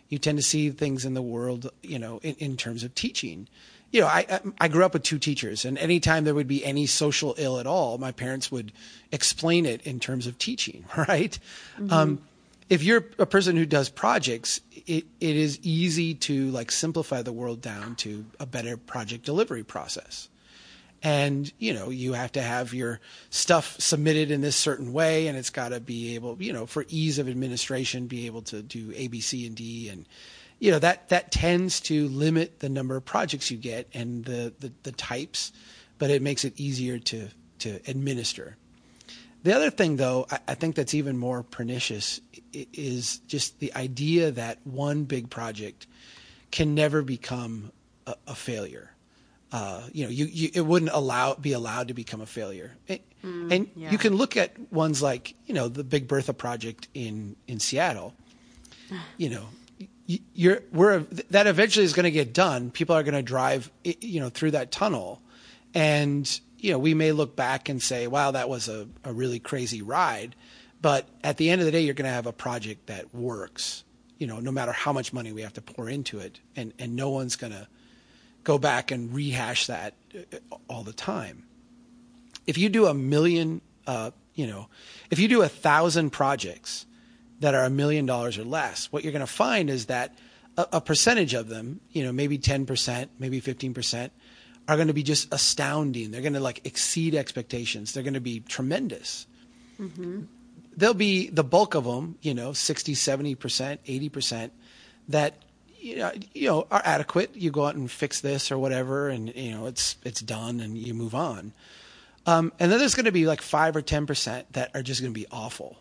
you 0.08 0.18
tend 0.18 0.38
to 0.38 0.44
see 0.44 0.70
things 0.70 1.04
in 1.04 1.14
the 1.14 1.22
world, 1.22 1.70
you 1.82 1.98
know, 1.98 2.18
in, 2.22 2.34
in 2.36 2.56
terms 2.56 2.82
of 2.82 2.94
teaching. 2.94 3.48
You 3.90 4.02
know, 4.02 4.06
I 4.06 4.40
I 4.60 4.68
grew 4.68 4.84
up 4.84 4.94
with 4.94 5.02
two 5.02 5.18
teachers, 5.18 5.64
and 5.64 5.76
anytime 5.76 6.24
there 6.24 6.34
would 6.34 6.48
be 6.48 6.64
any 6.64 6.86
social 6.86 7.34
ill 7.36 7.58
at 7.58 7.66
all, 7.66 7.98
my 7.98 8.12
parents 8.12 8.50
would 8.50 8.72
explain 9.10 9.66
it 9.66 9.82
in 9.82 9.98
terms 9.98 10.26
of 10.26 10.38
teaching, 10.38 10.84
right? 10.96 11.38
Mm-hmm. 11.76 11.92
Um, 11.92 12.22
if 12.70 12.84
you're 12.84 13.04
a 13.18 13.26
person 13.26 13.56
who 13.56 13.66
does 13.66 13.90
projects, 13.90 14.60
it, 14.86 15.04
it 15.20 15.36
is 15.36 15.58
easy 15.62 16.14
to 16.14 16.50
like 16.52 16.70
simplify 16.70 17.20
the 17.20 17.32
world 17.32 17.60
down 17.60 17.96
to 17.96 18.24
a 18.38 18.46
better 18.46 18.76
project 18.76 19.26
delivery 19.26 19.64
process. 19.64 20.28
And, 21.02 21.50
you 21.58 21.72
know, 21.72 21.88
you 21.88 22.12
have 22.12 22.32
to 22.32 22.42
have 22.42 22.74
your 22.74 23.00
stuff 23.30 23.80
submitted 23.80 24.30
in 24.30 24.42
this 24.42 24.56
certain 24.56 24.92
way 24.92 25.28
and 25.28 25.38
it's 25.38 25.48
got 25.48 25.70
to 25.70 25.80
be 25.80 26.14
able, 26.14 26.36
you 26.42 26.52
know, 26.52 26.66
for 26.66 26.84
ease 26.88 27.18
of 27.18 27.28
administration, 27.28 28.06
be 28.06 28.26
able 28.26 28.42
to 28.42 28.62
do 28.62 28.92
A, 28.94 29.08
B, 29.08 29.20
C, 29.20 29.46
and 29.46 29.56
D. 29.56 29.88
And, 29.88 30.06
you 30.58 30.70
know, 30.70 30.78
that, 30.78 31.08
that 31.08 31.32
tends 31.32 31.80
to 31.82 32.08
limit 32.08 32.60
the 32.60 32.68
number 32.68 32.96
of 32.96 33.04
projects 33.04 33.50
you 33.50 33.56
get 33.56 33.88
and 33.94 34.26
the, 34.26 34.52
the, 34.60 34.72
the 34.82 34.92
types, 34.92 35.52
but 35.98 36.10
it 36.10 36.20
makes 36.20 36.44
it 36.44 36.60
easier 36.60 36.98
to, 36.98 37.28
to 37.60 37.80
administer. 37.86 38.56
The 39.42 39.56
other 39.56 39.70
thing, 39.70 39.96
though, 39.96 40.26
I, 40.30 40.38
I 40.48 40.54
think 40.54 40.74
that's 40.74 40.92
even 40.92 41.16
more 41.16 41.42
pernicious 41.42 42.20
is 42.52 43.18
just 43.26 43.58
the 43.58 43.72
idea 43.74 44.32
that 44.32 44.58
one 44.64 45.04
big 45.04 45.30
project 45.30 45.86
can 46.50 46.74
never 46.74 47.00
become 47.00 47.72
a, 48.06 48.16
a 48.26 48.34
failure. 48.34 48.90
Uh, 49.52 49.82
you 49.92 50.04
know, 50.04 50.10
you, 50.10 50.26
you, 50.26 50.50
it 50.54 50.60
wouldn't 50.60 50.92
allow 50.92 51.34
be 51.34 51.52
allowed 51.52 51.88
to 51.88 51.94
become 51.94 52.20
a 52.20 52.26
failure. 52.26 52.72
And, 52.88 53.00
mm, 53.24 53.52
and 53.52 53.70
yeah. 53.74 53.90
you 53.90 53.98
can 53.98 54.14
look 54.14 54.36
at 54.36 54.56
ones 54.72 55.02
like 55.02 55.34
you 55.46 55.54
know 55.54 55.68
the 55.68 55.84
Big 55.84 56.06
Bertha 56.06 56.32
project 56.32 56.88
in 56.94 57.36
in 57.46 57.60
Seattle. 57.60 58.14
You 59.18 59.30
know, 59.30 59.46
you're 60.06 60.62
we're 60.72 61.00
that 61.30 61.46
eventually 61.46 61.84
is 61.84 61.92
going 61.92 62.04
to 62.04 62.10
get 62.10 62.32
done. 62.32 62.72
People 62.72 62.96
are 62.96 63.04
going 63.04 63.14
to 63.14 63.22
drive 63.22 63.70
you 63.84 64.18
know 64.18 64.28
through 64.28 64.50
that 64.52 64.72
tunnel, 64.72 65.22
and 65.74 66.40
you 66.60 66.72
know, 66.72 66.78
we 66.78 66.94
may 66.94 67.12
look 67.12 67.34
back 67.34 67.68
and 67.68 67.82
say, 67.82 68.06
wow, 68.06 68.30
that 68.30 68.48
was 68.48 68.68
a, 68.68 68.86
a 69.04 69.12
really 69.12 69.38
crazy 69.38 69.82
ride. 69.82 70.36
But 70.80 71.08
at 71.24 71.36
the 71.36 71.50
end 71.50 71.60
of 71.60 71.64
the 71.64 71.72
day, 71.72 71.82
you're 71.82 71.94
going 71.94 72.08
to 72.08 72.14
have 72.14 72.26
a 72.26 72.32
project 72.32 72.86
that 72.86 73.14
works, 73.14 73.84
you 74.18 74.26
know, 74.26 74.40
no 74.40 74.50
matter 74.50 74.72
how 74.72 74.92
much 74.92 75.12
money 75.12 75.32
we 75.32 75.42
have 75.42 75.54
to 75.54 75.62
pour 75.62 75.88
into 75.88 76.18
it. 76.18 76.40
And, 76.56 76.72
and 76.78 76.96
no 76.96 77.10
one's 77.10 77.36
going 77.36 77.52
to 77.52 77.66
go 78.50 78.58
back 78.58 78.90
and 78.90 79.14
rehash 79.14 79.68
that 79.68 79.94
uh, 80.12 80.56
all 80.68 80.82
the 80.82 80.92
time. 80.92 81.44
If 82.48 82.58
you 82.58 82.68
do 82.68 82.86
a 82.86 82.94
million, 82.94 83.60
uh, 83.86 84.10
you 84.34 84.48
know, 84.48 84.66
if 85.08 85.20
you 85.20 85.28
do 85.28 85.42
a 85.42 85.48
thousand 85.48 86.10
projects 86.10 86.84
that 87.38 87.54
are 87.54 87.62
a 87.62 87.70
million 87.70 88.06
dollars 88.06 88.38
or 88.38 88.44
less, 88.44 88.90
what 88.90 89.04
you're 89.04 89.12
going 89.12 89.20
to 89.20 89.32
find 89.32 89.70
is 89.70 89.86
that 89.86 90.18
a, 90.56 90.66
a 90.72 90.80
percentage 90.80 91.32
of 91.32 91.46
them, 91.46 91.78
you 91.92 92.02
know, 92.02 92.10
maybe 92.10 92.38
10%, 92.38 93.08
maybe 93.20 93.40
15%, 93.40 94.10
are 94.66 94.74
going 94.74 94.88
to 94.88 94.94
be 94.94 95.04
just 95.04 95.32
astounding. 95.32 96.10
They're 96.10 96.20
going 96.20 96.32
to 96.32 96.40
like 96.40 96.66
exceed 96.66 97.14
expectations. 97.14 97.92
They're 97.92 98.02
going 98.02 98.14
to 98.14 98.20
be 98.20 98.40
tremendous. 98.40 99.28
Mm-hmm. 99.80 100.22
There'll 100.76 100.94
be 100.94 101.30
the 101.30 101.44
bulk 101.44 101.76
of 101.76 101.84
them, 101.84 102.16
you 102.20 102.34
know, 102.34 102.52
60, 102.52 102.94
70%, 102.94 103.78
80% 103.86 104.50
that 105.08 105.34
you 105.80 105.96
know, 105.96 106.12
you 106.34 106.48
know 106.48 106.66
are 106.70 106.82
adequate. 106.84 107.34
You 107.34 107.50
go 107.50 107.66
out 107.66 107.74
and 107.74 107.90
fix 107.90 108.20
this 108.20 108.52
or 108.52 108.58
whatever 108.58 109.08
and 109.08 109.34
you 109.34 109.52
know, 109.52 109.66
it's 109.66 109.96
it's 110.04 110.20
done 110.20 110.60
and 110.60 110.76
you 110.76 110.94
move 110.94 111.14
on. 111.14 111.52
Um, 112.26 112.52
and 112.58 112.70
then 112.70 112.78
there's 112.78 112.94
going 112.94 113.06
to 113.06 113.12
be 113.12 113.26
like 113.26 113.40
5 113.40 113.76
or 113.76 113.82
10% 113.82 114.44
that 114.52 114.70
are 114.74 114.82
just 114.82 115.00
going 115.00 115.12
to 115.12 115.18
be 115.18 115.26
awful. 115.32 115.78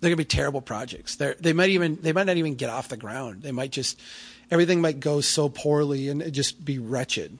They're 0.00 0.08
going 0.08 0.16
to 0.16 0.24
be 0.24 0.24
terrible 0.24 0.60
projects. 0.60 1.16
They 1.16 1.34
they 1.38 1.52
might 1.52 1.70
even 1.70 1.98
they 2.00 2.12
might 2.12 2.24
not 2.24 2.36
even 2.36 2.54
get 2.54 2.70
off 2.70 2.88
the 2.88 2.96
ground. 2.96 3.42
They 3.42 3.52
might 3.52 3.70
just 3.70 4.00
everything 4.50 4.80
might 4.80 4.98
go 4.98 5.20
so 5.20 5.48
poorly 5.48 6.08
and 6.08 6.32
just 6.32 6.64
be 6.64 6.78
wretched. 6.78 7.38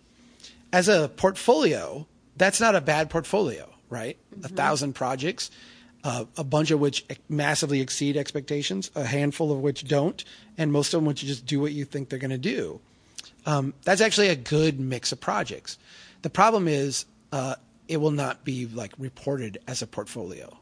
As 0.72 0.88
a 0.88 1.08
portfolio, 1.08 2.06
that's 2.36 2.60
not 2.60 2.76
a 2.76 2.80
bad 2.80 3.10
portfolio, 3.10 3.68
right? 3.88 4.18
Mm-hmm. 4.34 4.44
A 4.44 4.48
thousand 4.48 4.92
projects, 4.92 5.50
uh, 6.04 6.24
a 6.36 6.44
bunch 6.44 6.70
of 6.70 6.80
which 6.80 7.04
massively 7.28 7.80
exceed 7.80 8.16
expectations, 8.16 8.90
a 8.94 9.04
handful 9.04 9.52
of 9.52 9.60
which 9.60 9.86
don't, 9.86 10.24
and 10.56 10.72
most 10.72 10.94
of 10.94 10.98
them 10.98 11.06
which 11.06 11.20
just 11.20 11.46
do 11.46 11.60
what 11.60 11.72
you 11.72 11.84
think 11.84 12.08
they're 12.08 12.18
going 12.18 12.30
to 12.30 12.38
do. 12.38 12.80
Um, 13.46 13.74
that's 13.84 14.00
actually 14.00 14.28
a 14.28 14.36
good 14.36 14.80
mix 14.80 15.12
of 15.12 15.20
projects. 15.20 15.78
The 16.22 16.30
problem 16.30 16.68
is 16.68 17.06
uh, 17.32 17.56
it 17.88 17.98
will 17.98 18.10
not 18.10 18.44
be 18.44 18.66
like 18.66 18.92
reported 18.98 19.58
as 19.66 19.82
a 19.82 19.86
portfolio. 19.86 20.56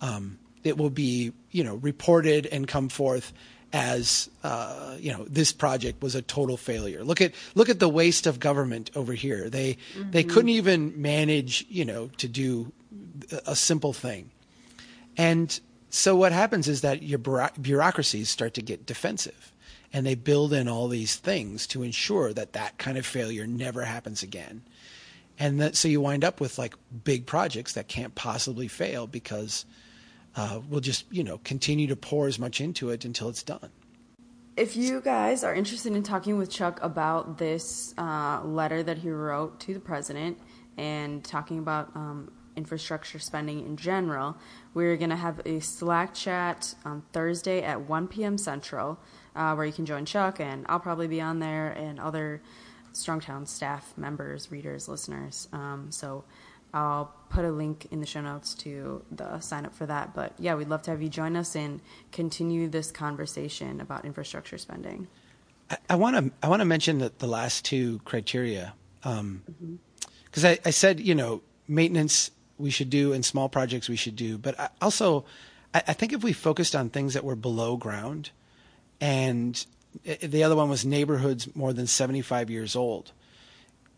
Um, 0.00 0.38
it 0.64 0.76
will 0.76 0.90
be 0.90 1.32
you 1.50 1.64
know 1.64 1.76
reported 1.76 2.46
and 2.46 2.66
come 2.66 2.88
forth 2.88 3.32
as 3.72 4.30
uh, 4.42 4.96
you 4.98 5.12
know 5.12 5.24
this 5.24 5.52
project 5.52 6.02
was 6.02 6.14
a 6.14 6.22
total 6.22 6.56
failure. 6.56 7.04
Look 7.04 7.20
at 7.20 7.32
look 7.54 7.68
at 7.68 7.80
the 7.80 7.88
waste 7.88 8.26
of 8.26 8.40
government 8.40 8.90
over 8.94 9.12
here. 9.12 9.48
They 9.48 9.74
mm-hmm. 9.94 10.10
they 10.10 10.24
couldn't 10.24 10.50
even 10.50 11.00
manage 11.00 11.66
you 11.68 11.84
know 11.84 12.10
to 12.18 12.28
do 12.28 12.72
a 13.46 13.56
simple 13.56 13.92
thing, 13.92 14.30
and 15.18 15.60
so 15.90 16.14
what 16.16 16.32
happens 16.32 16.68
is 16.68 16.82
that 16.82 17.02
your 17.02 17.18
bureaucracies 17.18 18.28
start 18.28 18.54
to 18.54 18.62
get 18.62 18.86
defensive, 18.86 19.52
and 19.92 20.06
they 20.06 20.14
build 20.14 20.52
in 20.52 20.68
all 20.68 20.88
these 20.88 21.16
things 21.16 21.66
to 21.68 21.82
ensure 21.82 22.32
that 22.32 22.52
that 22.52 22.78
kind 22.78 22.96
of 22.96 23.04
failure 23.04 23.46
never 23.46 23.84
happens 23.84 24.22
again. 24.22 24.62
And 25.38 25.60
that, 25.60 25.76
so 25.76 25.88
you 25.88 26.00
wind 26.00 26.24
up 26.24 26.40
with 26.40 26.58
like 26.58 26.74
big 27.04 27.26
projects 27.26 27.72
that 27.74 27.88
can't 27.88 28.14
possibly 28.14 28.68
fail 28.68 29.06
because 29.06 29.66
uh, 30.36 30.60
we'll 30.68 30.80
just 30.80 31.04
you 31.10 31.24
know 31.24 31.38
continue 31.38 31.86
to 31.88 31.96
pour 31.96 32.26
as 32.26 32.38
much 32.38 32.60
into 32.60 32.90
it 32.90 33.04
until 33.04 33.28
it's 33.28 33.42
done. 33.42 33.70
If 34.56 34.76
you 34.76 35.00
guys 35.00 35.44
are 35.44 35.54
interested 35.54 35.94
in 35.94 36.02
talking 36.02 36.36
with 36.36 36.50
Chuck 36.50 36.80
about 36.82 37.38
this 37.38 37.94
uh, 37.96 38.42
letter 38.44 38.82
that 38.82 38.98
he 38.98 39.10
wrote 39.10 39.60
to 39.60 39.74
the 39.74 39.80
president 39.80 40.38
and 40.76 41.24
talking 41.24 41.60
about 41.60 41.94
um, 41.94 42.32
infrastructure 42.58 43.18
spending 43.18 43.64
in 43.64 43.78
general, 43.78 44.36
we're 44.74 44.98
going 44.98 45.10
to 45.10 45.16
have 45.16 45.40
a 45.46 45.60
Slack 45.60 46.12
chat 46.12 46.74
on 46.84 47.02
Thursday 47.12 47.62
at 47.62 47.80
1 47.80 48.08
p.m. 48.08 48.36
Central, 48.36 48.98
uh, 49.34 49.54
where 49.54 49.64
you 49.64 49.72
can 49.72 49.86
join 49.86 50.04
Chuck, 50.04 50.40
and 50.40 50.66
I'll 50.68 50.80
probably 50.80 51.06
be 51.06 51.22
on 51.22 51.38
there, 51.38 51.70
and 51.70 51.98
other 51.98 52.42
Strong 52.92 53.20
Towns 53.20 53.50
staff 53.50 53.94
members, 53.96 54.50
readers, 54.50 54.88
listeners. 54.88 55.48
Um, 55.52 55.86
so 55.90 56.24
I'll 56.74 57.14
put 57.30 57.44
a 57.44 57.50
link 57.50 57.86
in 57.90 58.00
the 58.00 58.06
show 58.06 58.20
notes 58.20 58.54
to 58.56 59.02
the 59.10 59.40
sign 59.40 59.64
up 59.64 59.74
for 59.74 59.86
that. 59.86 60.14
But 60.14 60.34
yeah, 60.38 60.54
we'd 60.54 60.68
love 60.68 60.82
to 60.82 60.90
have 60.90 61.00
you 61.00 61.08
join 61.08 61.36
us 61.36 61.54
and 61.54 61.80
continue 62.12 62.68
this 62.68 62.90
conversation 62.90 63.80
about 63.80 64.04
infrastructure 64.04 64.58
spending. 64.58 65.08
I 65.88 65.96
want 65.96 66.16
to 66.16 66.32
I 66.42 66.48
want 66.48 66.60
to 66.60 66.64
mention 66.64 66.98
the, 66.98 67.12
the 67.18 67.26
last 67.26 67.64
two 67.64 68.00
criteria 68.04 68.74
because 69.00 69.18
um, 69.18 69.42
mm-hmm. 69.62 70.46
I, 70.46 70.58
I, 70.64 70.70
said 70.70 70.98
you 70.98 71.14
know 71.14 71.42
maintenance 71.66 72.30
we 72.58 72.70
should 72.70 72.90
do 72.90 73.12
and 73.12 73.24
small 73.24 73.48
projects 73.48 73.88
we 73.88 73.96
should 73.96 74.16
do, 74.16 74.38
but 74.38 74.58
I 74.58 74.68
also 74.80 75.24
I, 75.74 75.82
I 75.88 75.92
think 75.92 76.12
if 76.12 76.22
we 76.22 76.32
focused 76.32 76.74
on 76.74 76.90
things 76.90 77.14
that 77.14 77.24
were 77.24 77.36
below 77.36 77.76
ground, 77.76 78.30
and 79.00 79.64
the 80.04 80.44
other 80.44 80.56
one 80.56 80.68
was 80.68 80.84
neighborhoods 80.84 81.54
more 81.54 81.72
than 81.72 81.86
seventy 81.86 82.22
five 82.22 82.50
years 82.50 82.76
old. 82.76 83.12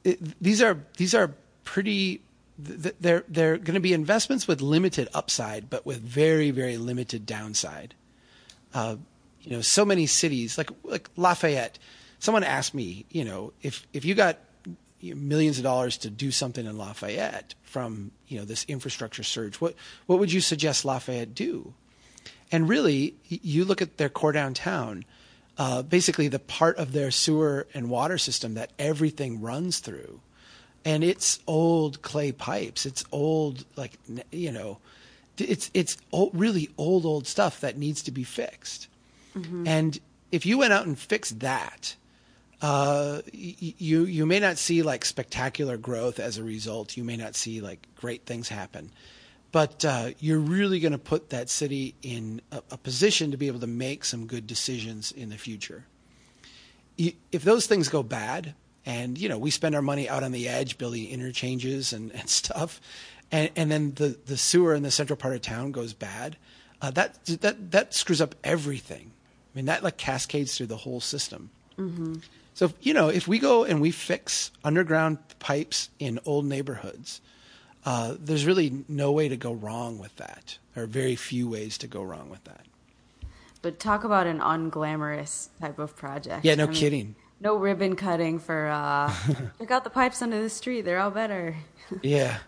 It, 0.05 0.41
these 0.41 0.63
are 0.63 0.79
these 0.97 1.15
are 1.15 1.35
pretty 1.65 2.23
they're 2.59 3.25
they're 3.29 3.57
going 3.57 3.75
to 3.75 3.81
be 3.81 3.93
investments 3.93 4.47
with 4.47 4.61
limited 4.61 5.09
upside, 5.15 5.71
but 5.71 5.87
with 5.87 6.01
very 6.01 6.51
very 6.51 6.77
limited 6.77 7.27
downside. 7.27 7.95
Uh, 8.75 8.97
you 9.43 9.53
know, 9.53 9.63
so 9.63 9.85
many 9.85 10.07
cities 10.07 10.59
like 10.59 10.71
like 10.85 11.09
Lafayette. 11.17 11.79
Someone 12.19 12.45
asked 12.45 12.75
me, 12.75 13.07
you 13.11 13.25
know, 13.25 13.53
if 13.63 13.87
if 13.95 14.05
you 14.05 14.15
got 14.15 14.39
millions 15.03 15.59
of 15.59 15.65
dollars 15.65 15.97
to 15.99 16.11
do 16.11 16.31
something 16.31 16.67
in 16.67 16.77
Lafayette 16.77 17.55
from 17.63 18.11
you 18.29 18.39
know 18.39 18.45
this 18.45 18.65
infrastructure 18.69 19.23
surge, 19.23 19.57
what 19.57 19.75
what 20.07 20.19
would 20.19 20.33
you 20.33 20.41
suggest 20.41 20.85
Lafayette 20.85 21.35
do? 21.35 21.75
And 22.53 22.69
really, 22.69 23.15
you 23.29 23.65
look 23.65 23.81
at 23.81 23.97
their 23.97 24.09
core 24.09 24.33
downtown. 24.33 25.05
Uh, 25.59 25.83
basically, 25.83 26.27
the 26.29 26.39
part 26.39 26.79
of 26.79 26.93
their 26.93 27.11
sewer 27.11 27.67
and 27.75 27.91
water 27.91 28.17
system 28.17 28.55
that 28.55 28.71
everything 28.79 29.41
runs 29.43 29.79
through 29.79 30.21
and 30.85 31.05
it's 31.05 31.41
old 31.47 32.03
clay 32.03 32.33
pipes. 32.33 32.87
It's 32.87 33.05
old, 33.13 33.65
like 33.77 33.99
you 34.31 34.53
know, 34.53 34.79
it's 35.39 35.71
it's 35.75 35.97
old, 36.13 36.31
really 36.35 36.71
old 36.79 37.05
old 37.05 37.27
stuff 37.27 37.61
that 37.61 37.77
needs 37.77 38.03
to 38.05 38.11
be 38.11 38.25
fixed. 38.25 38.89
Mm-hmm. 39.37 39.67
And 39.67 39.99
if 40.33 40.47
you 40.47 40.59
went 40.59 40.73
out 40.73 40.87
and 40.87 40.99
fixed 40.99 41.41
that, 41.41 41.97
uh, 42.63 43.23
you 43.33 44.05
you 44.05 44.27
may 44.27 44.39
not 44.39 44.59
see 44.59 44.83
like 44.83 45.05
spectacular 45.05 45.77
growth 45.77 46.19
as 46.19 46.39
a 46.39 46.45
result. 46.45 46.97
You 46.97 47.05
may 47.05 47.17
not 47.17 47.35
see 47.35 47.61
like 47.61 47.87
great 47.97 48.27
things 48.27 48.49
happen, 48.49 48.91
but 49.53 49.85
uh, 49.85 50.11
you're 50.19 50.39
really 50.39 50.81
going 50.81 50.93
to 50.93 50.99
put 50.99 51.31
that 51.31 51.49
city 51.49 51.95
in 52.03 52.43
a, 52.53 52.63
a, 52.71 52.77
position 52.77 53.31
to 53.31 53.37
be 53.37 53.47
able 53.47 53.61
to 53.61 53.67
make 53.67 54.05
some 54.05 54.27
good 54.27 54.47
decisions 54.47 55.11
in 55.11 55.31
the 55.31 55.39
future. 55.39 55.85
if 56.99 57.43
those 57.43 57.67
things 57.67 57.89
go 57.89 58.03
bad, 58.03 58.55
and 58.87 59.19
you 59.19 59.29
know 59.29 59.39
we 59.39 59.51
spend 59.51 59.75
our 59.75 59.83
money 59.83 60.09
out 60.09 60.23
on 60.23 60.33
the 60.33 60.49
edge 60.49 60.79
building 60.79 61.09
interchanges 61.09 61.93
and, 61.93 62.13
and 62.13 62.29
stuff 62.41 62.81
and, 63.33 63.51
and 63.55 63.71
then 63.71 63.93
the, 63.95 64.19
the 64.27 64.37
sewer 64.37 64.75
in 64.75 64.83
the 64.83 64.91
central 64.91 65.17
part 65.17 65.35
of 65.35 65.43
town 65.43 65.73
goes 65.73 65.93
bad 65.93 66.37
uh, 66.83 66.91
that 66.91 67.25
that 67.41 67.71
that 67.71 67.95
screws 67.95 68.21
up 68.21 68.35
everything 68.43 69.13
i 69.55 69.57
mean 69.57 69.67
that 69.67 69.83
like 69.83 69.97
cascades 69.97 70.57
through 70.57 70.67
the 70.67 70.79
whole 70.79 71.01
system 71.01 71.51
mm-hmm. 71.79 72.15
So 72.55 72.73
you 72.81 72.95
know 72.95 73.09
if 73.09 73.27
we 73.29 73.39
go 73.39 73.65
and 73.65 73.81
we 73.81 73.91
fix 73.91 74.51
underground 74.65 75.19
pipes 75.39 75.91
in 75.99 76.19
old 76.25 76.45
neighborhoods 76.45 77.21
uh, 77.85 78.15
there's 78.19 78.45
really 78.45 78.85
no 78.89 79.13
way 79.13 79.29
to 79.29 79.37
go 79.37 79.53
wrong 79.53 79.99
with 79.99 80.15
that 80.17 80.59
or 80.77 80.87
very 80.87 81.17
few 81.17 81.49
ways 81.49 81.79
to 81.79 81.87
go 81.87 82.03
wrong 82.03 82.29
with 82.29 82.45
that. 82.45 82.67
But 83.63 83.79
talk 83.79 84.05
about 84.05 84.27
an 84.27 84.41
unglamorous 84.41 85.49
type 85.61 85.79
of 85.79 85.97
project. 85.97 86.45
Yeah 86.45 86.55
no 86.55 86.65
I 86.65 86.67
mean, 86.67 86.77
kidding. 86.77 87.15
no 87.41 87.57
ribbon 87.57 87.97
cutting 87.97 88.39
for 88.39 88.69
uh 88.69 89.13
check 89.59 89.71
out 89.71 89.85
the 89.85 89.91
pipes 89.91 90.23
under 90.23 90.41
the 90.43 90.51
street. 90.51 90.83
They're 90.83 91.01
all 91.01 91.11
better. 91.11 91.57
Yeah. 92.03 92.39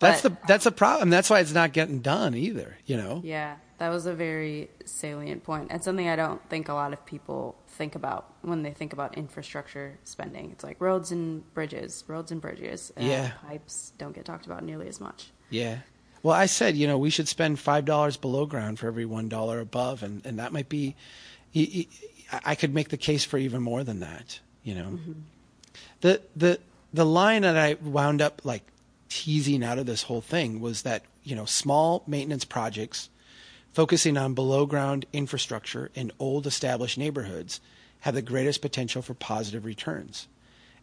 That's 0.00 0.22
but, 0.22 0.40
the 0.40 0.46
that's 0.46 0.66
a 0.66 0.72
problem. 0.72 1.10
That's 1.10 1.30
why 1.30 1.40
it's 1.40 1.54
not 1.54 1.72
getting 1.72 2.00
done 2.00 2.34
either 2.34 2.76
you 2.86 2.96
know? 2.96 3.20
Yeah 3.24 3.56
that 3.78 3.88
was 3.88 4.06
a 4.06 4.14
very 4.14 4.70
salient 4.84 5.42
point. 5.44 5.68
and 5.70 5.82
something 5.82 6.08
i 6.08 6.16
don't 6.16 6.40
think 6.48 6.68
a 6.68 6.74
lot 6.74 6.92
of 6.92 7.04
people 7.06 7.56
think 7.68 7.94
about 7.94 8.32
when 8.42 8.62
they 8.62 8.70
think 8.70 8.92
about 8.92 9.16
infrastructure 9.16 9.98
spending 10.04 10.50
it's 10.50 10.64
like 10.64 10.80
roads 10.80 11.10
and 11.10 11.52
bridges 11.54 12.04
roads 12.06 12.30
and 12.30 12.40
bridges 12.40 12.92
uh, 12.96 13.02
yeah 13.02 13.32
pipes 13.46 13.92
don't 13.98 14.14
get 14.14 14.24
talked 14.24 14.46
about 14.46 14.62
nearly 14.62 14.88
as 14.88 15.00
much 15.00 15.30
yeah 15.50 15.78
well 16.22 16.34
i 16.34 16.46
said 16.46 16.76
you 16.76 16.86
know 16.86 16.98
we 16.98 17.10
should 17.10 17.28
spend 17.28 17.58
five 17.58 17.84
dollars 17.84 18.16
below 18.16 18.46
ground 18.46 18.78
for 18.78 18.86
every 18.86 19.04
one 19.04 19.28
dollar 19.28 19.60
above 19.60 20.02
and 20.02 20.24
and 20.24 20.38
that 20.38 20.52
might 20.52 20.68
be 20.68 20.94
I 22.44 22.54
could 22.54 22.74
make 22.74 22.88
the 22.88 22.96
case 22.96 23.24
for 23.24 23.38
even 23.38 23.62
more 23.62 23.84
than 23.84 24.00
that. 24.00 24.40
You 24.62 24.74
know, 24.74 24.84
mm-hmm. 24.84 25.12
the 26.00 26.22
the 26.34 26.58
the 26.92 27.04
line 27.04 27.42
that 27.42 27.56
I 27.56 27.74
wound 27.74 28.22
up 28.22 28.42
like 28.44 28.62
teasing 29.08 29.62
out 29.62 29.78
of 29.78 29.86
this 29.86 30.02
whole 30.02 30.20
thing 30.20 30.60
was 30.60 30.82
that 30.82 31.04
you 31.22 31.36
know 31.36 31.44
small 31.44 32.02
maintenance 32.06 32.44
projects 32.44 33.10
focusing 33.74 34.16
on 34.16 34.34
below 34.34 34.64
ground 34.64 35.04
infrastructure 35.12 35.90
in 35.94 36.12
old 36.20 36.46
established 36.46 36.96
neighborhoods 36.96 37.60
have 38.00 38.14
the 38.14 38.22
greatest 38.22 38.62
potential 38.62 39.02
for 39.02 39.14
positive 39.14 39.64
returns. 39.64 40.28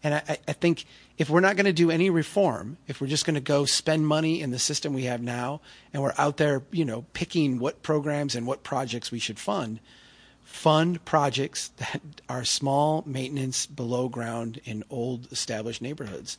And 0.03 0.15
I, 0.15 0.37
I 0.47 0.53
think 0.53 0.85
if 1.17 1.29
we're 1.29 1.39
not 1.39 1.55
going 1.55 1.67
to 1.67 1.73
do 1.73 1.89
any 1.89 2.09
reform, 2.09 2.77
if 2.87 2.99
we're 2.99 3.07
just 3.07 3.25
going 3.25 3.35
to 3.35 3.39
go 3.39 3.63
spend 3.65 4.07
money 4.07 4.41
in 4.41 4.51
the 4.51 4.59
system 4.59 4.93
we 4.93 5.03
have 5.03 5.21
now, 5.21 5.61
and 5.93 6.03
we're 6.03 6.13
out 6.17 6.35
there, 6.37 6.63
you 6.71 6.83
know, 6.83 7.05
picking 7.13 7.59
what 7.59 7.81
programs 7.81 8.35
and 8.35 8.45
what 8.45 8.63
projects 8.63 9.09
we 9.09 9.19
should 9.19 9.39
fund, 9.39 9.79
fund 10.43 11.03
projects 11.05 11.69
that 11.77 12.01
are 12.27 12.43
small 12.43 13.03
maintenance 13.05 13.67
below 13.67 14.09
ground 14.09 14.59
in 14.65 14.83
old 14.89 15.31
established 15.31 15.81
neighborhoods, 15.81 16.37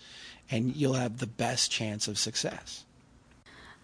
and 0.50 0.76
you'll 0.76 0.94
have 0.94 1.18
the 1.18 1.26
best 1.26 1.70
chance 1.70 2.08
of 2.08 2.18
success. 2.18 2.84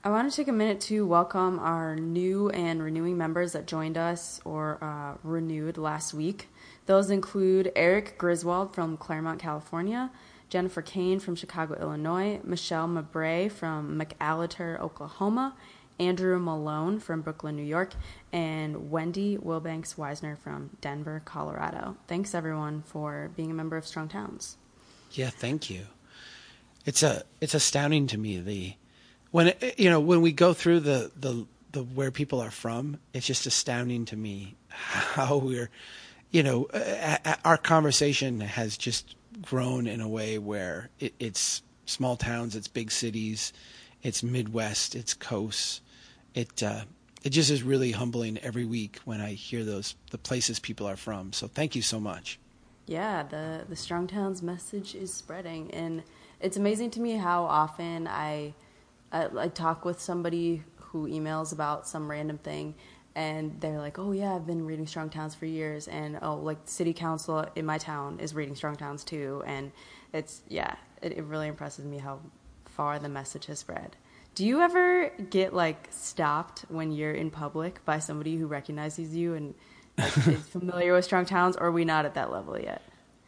I 0.05 0.11
want 0.11 0.31
to 0.31 0.37
take 0.37 0.47
a 0.47 0.53
minute 0.53 0.81
to 0.83 1.05
welcome 1.05 1.59
our 1.59 1.97
new 1.97 2.51
and 2.51 2.81
renewing 2.81 3.19
members 3.19 3.53
that 3.53 3.67
joined 3.67 3.99
us 3.99 4.41
or 4.45 4.79
uh, 4.81 5.19
renewed 5.25 5.77
last 5.77 6.15
week. 6.15 6.49
Those 6.87 7.11
include 7.11 7.73
Eric 7.75 8.17
Griswold 8.17 8.75
from 8.75 8.97
Claremont, 8.97 9.41
California, 9.41 10.13
Jennifer 10.51 10.83
Kane 10.83 11.19
from 11.19 11.35
Chicago, 11.35 11.75
Illinois, 11.81 12.41
Michelle 12.45 12.87
Mabray 12.87 13.51
from 13.51 14.01
McAlester, 14.01 14.79
Oklahoma, 14.79 15.57
Andrew 15.99 16.39
Malone 16.39 17.01
from 17.01 17.21
Brooklyn, 17.21 17.57
New 17.57 17.65
York, 17.65 17.93
and 18.33 18.93
Wendy 18.93 19.37
Wilbanks 19.37 19.97
Weisner 19.97 20.39
from 20.39 20.71
Denver, 20.81 21.23
Colorado. 21.25 21.97
Thanks 22.07 22.37
everyone 22.37 22.83
for 22.83 23.33
being 23.35 23.51
a 23.51 23.55
member 23.55 23.77
of 23.77 23.85
Strong 23.85 24.11
Towns. 24.11 24.59
Yeah, 25.11 25.31
thank 25.31 25.69
you. 25.69 25.87
It's 26.87 27.03
a 27.03 27.25
it's 27.41 27.55
astounding 27.55 28.07
to 28.07 28.17
me 28.17 28.39
the 28.39 28.75
when 29.31 29.53
you 29.77 29.91
know 29.91 30.01
when 30.01 30.21
we 30.21 30.33
go 30.33 30.53
through 30.53 30.81
the 30.81 31.11
the 31.19 31.47
the 31.73 31.83
where 31.83 32.11
people 32.11 32.41
are 32.41 32.51
from, 32.51 32.99
it's 33.13 33.27
just 33.27 33.47
astounding 33.47 34.05
to 34.07 34.17
me 34.17 34.57
how 34.69 35.39
we're 35.39 35.71
you 36.31 36.43
know 36.43 36.69
our 37.45 37.57
conversation 37.59 38.41
has 38.41 38.77
just 38.77 39.15
grown 39.43 39.87
in 39.87 40.01
a 40.01 40.09
way 40.09 40.39
where 40.39 40.91
it, 40.99 41.15
it's 41.19 41.63
small 41.87 42.17
towns, 42.17 42.57
it's 42.57 42.69
big 42.69 42.91
cities, 42.91 43.53
it's 44.03 44.23
Midwest, 44.23 44.95
it's 44.95 45.15
coasts. 45.15 45.81
It 46.35 46.63
uh, 46.63 46.83
it 47.25 47.31
just 47.31 47.51
is 47.51 47.63
really 47.63 47.93
humbling 47.93 48.39
every 48.39 48.65
week 48.65 49.01
when 49.05 49.21
I 49.21 49.33
hear 49.33 49.65
those 49.65 49.97
the 50.11 50.19
places 50.19 50.59
people 50.59 50.87
are 50.87 50.97
from. 50.97 51.33
So 51.33 51.49
thank 51.49 51.75
you 51.75 51.83
so 51.83 52.01
much. 52.01 52.39
Yeah, 52.87 53.23
the 53.25 53.65
the 53.69 53.77
Strong 53.77 54.09
Towns 54.09 54.43
message 54.43 54.95
is 54.95 55.13
spreading, 55.13 55.71
and 55.73 56.03
it's 56.41 56.57
amazing 56.57 56.91
to 56.93 57.01
me 57.01 57.17
how 57.17 57.45
often 57.45 58.07
I 58.07 58.55
I, 59.13 59.29
I 59.37 59.49
talk 59.49 59.85
with 59.85 60.01
somebody 60.01 60.63
who 60.77 61.09
emails 61.09 61.53
about 61.53 61.87
some 61.87 62.11
random 62.11 62.39
thing 62.39 62.75
and 63.19 63.61
they're 63.61 63.81
like, 63.81 63.99
"Oh 63.99 64.13
yeah, 64.13 64.33
I've 64.33 64.47
been 64.47 64.65
reading 64.65 64.87
Strong 64.87 65.11
Towns 65.11 65.35
for 65.35 65.45
years," 65.45 65.89
and 65.89 66.21
oh, 66.23 66.37
like 66.37 66.59
city 66.67 66.93
council 66.93 67.45
in 67.57 67.67
my 67.67 67.77
town 67.77 68.21
is 68.21 68.33
reading 68.33 68.55
Strong 68.55 68.77
Towns 68.77 69.03
too, 69.03 69.43
and 69.45 69.73
it's 70.13 70.43
yeah, 70.49 70.77
it, 71.03 71.19
it 71.19 71.25
really 71.25 71.49
impresses 71.49 71.85
me 71.85 71.99
how 71.99 72.21
far 72.65 73.01
the 73.01 73.09
message 73.09 73.47
has 73.47 73.59
spread. 73.59 73.97
Do 74.37 74.47
you 74.47 74.61
ever 74.61 75.09
get 75.31 75.53
like 75.53 75.89
stopped 75.91 76.65
when 76.69 76.93
you're 76.93 77.13
in 77.13 77.33
public 77.33 77.85
by 77.85 77.99
somebody 77.99 78.37
who 78.37 78.47
recognizes 78.47 79.17
you 79.17 79.35
and 79.35 79.55
like, 79.99 80.17
is 80.29 80.47
familiar 80.47 80.95
with 80.95 81.05
Strong 81.05 81.27
Towns, 81.27 81.57
or 81.57 81.67
are 81.67 81.73
we 81.73 81.85
not 81.85 82.05
at 82.05 82.15
that 82.15 82.31
level 82.31 82.57
yet? 82.57 82.83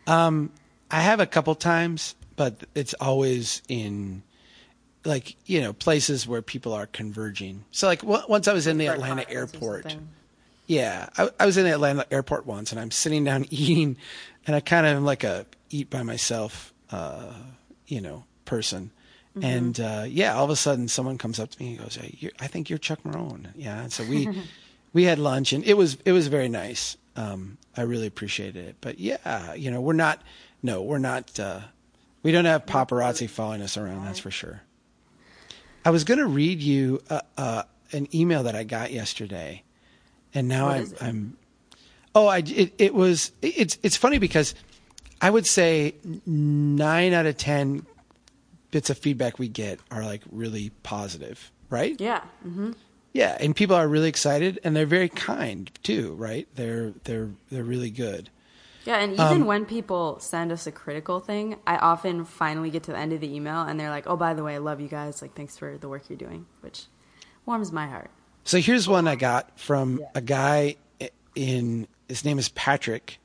Um, 0.06 0.52
I 0.88 1.00
have 1.00 1.18
a 1.18 1.26
couple 1.26 1.56
times, 1.56 2.14
but 2.36 2.62
it's 2.76 2.94
always 2.94 3.60
in 3.68 4.22
like 5.04 5.36
you 5.46 5.60
know 5.60 5.72
places 5.72 6.26
where 6.26 6.42
people 6.42 6.72
are 6.72 6.86
converging. 6.86 7.64
So 7.70 7.86
like 7.86 8.02
once 8.02 8.48
I 8.48 8.52
was 8.52 8.66
in 8.66 8.78
the 8.78 8.86
Atlanta 8.86 9.28
airport. 9.28 9.96
Yeah, 10.66 11.08
I, 11.18 11.28
I 11.40 11.46
was 11.46 11.56
in 11.56 11.64
the 11.64 11.72
Atlanta 11.72 12.06
airport 12.12 12.46
once, 12.46 12.70
and 12.70 12.80
I'm 12.80 12.92
sitting 12.92 13.24
down 13.24 13.44
eating, 13.50 13.96
and 14.46 14.54
I 14.54 14.60
kind 14.60 14.86
of 14.86 14.96
am 14.96 15.04
like 15.04 15.24
a 15.24 15.46
eat 15.68 15.90
by 15.90 16.04
myself, 16.04 16.72
uh, 16.92 17.32
you 17.88 18.00
know, 18.00 18.24
person. 18.44 18.92
Mm-hmm. 19.36 19.44
And 19.44 19.80
uh, 19.80 20.04
yeah, 20.06 20.34
all 20.36 20.44
of 20.44 20.50
a 20.50 20.56
sudden, 20.56 20.86
someone 20.86 21.18
comes 21.18 21.40
up 21.40 21.50
to 21.50 21.62
me 21.62 21.70
and 21.70 21.78
goes, 21.80 21.96
hey, 21.96 22.30
"I 22.38 22.46
think 22.46 22.70
you're 22.70 22.78
Chuck 22.78 23.02
Marohn." 23.04 23.48
Yeah, 23.56 23.80
and 23.82 23.92
so 23.92 24.04
we 24.04 24.28
we 24.92 25.04
had 25.04 25.18
lunch, 25.18 25.52
and 25.52 25.64
it 25.64 25.76
was 25.76 25.98
it 26.04 26.12
was 26.12 26.28
very 26.28 26.48
nice. 26.48 26.96
Um, 27.16 27.58
I 27.76 27.82
really 27.82 28.06
appreciated 28.06 28.68
it. 28.68 28.76
But 28.80 28.98
yeah, 29.00 29.54
you 29.54 29.70
know, 29.70 29.80
we're 29.80 29.92
not. 29.92 30.22
No, 30.62 30.82
we're 30.82 30.98
not. 30.98 31.38
Uh, 31.38 31.60
we 32.22 32.32
don't 32.32 32.44
have 32.44 32.66
paparazzi 32.66 33.28
following 33.28 33.62
us 33.62 33.76
around. 33.76 34.04
That's 34.04 34.18
for 34.18 34.30
sure. 34.30 34.62
I 35.84 35.90
was 35.90 36.04
going 36.04 36.18
to 36.18 36.26
read 36.26 36.60
you 36.60 37.00
uh, 37.08 37.20
uh, 37.36 37.62
an 37.92 38.08
email 38.14 38.42
that 38.44 38.54
I 38.54 38.64
got 38.64 38.92
yesterday, 38.92 39.62
and 40.34 40.48
now 40.48 40.68
I'm, 40.68 40.92
I'm. 41.00 41.36
Oh, 42.14 42.26
I 42.26 42.38
it, 42.38 42.74
it 42.78 42.94
was 42.94 43.32
it's 43.42 43.78
it's 43.82 43.96
funny 43.96 44.18
because 44.18 44.54
I 45.20 45.30
would 45.30 45.46
say 45.46 45.94
nine 46.26 47.12
out 47.12 47.26
of 47.26 47.36
ten 47.36 47.86
bits 48.70 48.90
of 48.90 48.98
feedback 48.98 49.38
we 49.38 49.48
get 49.48 49.80
are 49.90 50.04
like 50.04 50.22
really 50.30 50.70
positive, 50.82 51.50
right? 51.68 51.98
Yeah. 52.00 52.20
Mm-hmm. 52.46 52.72
Yeah, 53.12 53.36
and 53.40 53.56
people 53.56 53.74
are 53.74 53.88
really 53.88 54.08
excited, 54.08 54.60
and 54.62 54.76
they're 54.76 54.86
very 54.86 55.08
kind 55.08 55.70
too, 55.82 56.14
right? 56.14 56.46
They're 56.54 56.92
they're 57.04 57.30
they're 57.50 57.64
really 57.64 57.90
good. 57.90 58.30
Yeah, 58.90 58.98
and 58.98 59.12
even 59.12 59.42
um, 59.42 59.44
when 59.44 59.66
people 59.66 60.18
send 60.18 60.50
us 60.50 60.66
a 60.66 60.72
critical 60.72 61.20
thing, 61.20 61.54
I 61.64 61.76
often 61.76 62.24
finally 62.24 62.70
get 62.70 62.82
to 62.84 62.90
the 62.90 62.98
end 62.98 63.12
of 63.12 63.20
the 63.20 63.32
email 63.32 63.62
and 63.62 63.78
they're 63.78 63.88
like, 63.88 64.08
"Oh, 64.08 64.16
by 64.16 64.34
the 64.34 64.42
way, 64.42 64.56
I 64.56 64.58
love 64.58 64.80
you 64.80 64.88
guys. 64.88 65.22
Like, 65.22 65.36
thanks 65.36 65.56
for 65.56 65.78
the 65.78 65.88
work 65.88 66.08
you're 66.08 66.18
doing," 66.18 66.46
which 66.60 66.86
warms 67.46 67.70
my 67.70 67.86
heart. 67.86 68.10
So 68.42 68.58
here's 68.58 68.88
one 68.88 69.06
I 69.06 69.14
got 69.14 69.56
from 69.56 70.00
yeah. 70.00 70.06
a 70.16 70.20
guy 70.20 70.74
in 71.36 71.86
his 72.08 72.24
name 72.24 72.40
is 72.40 72.48
Patrick. 72.48 73.20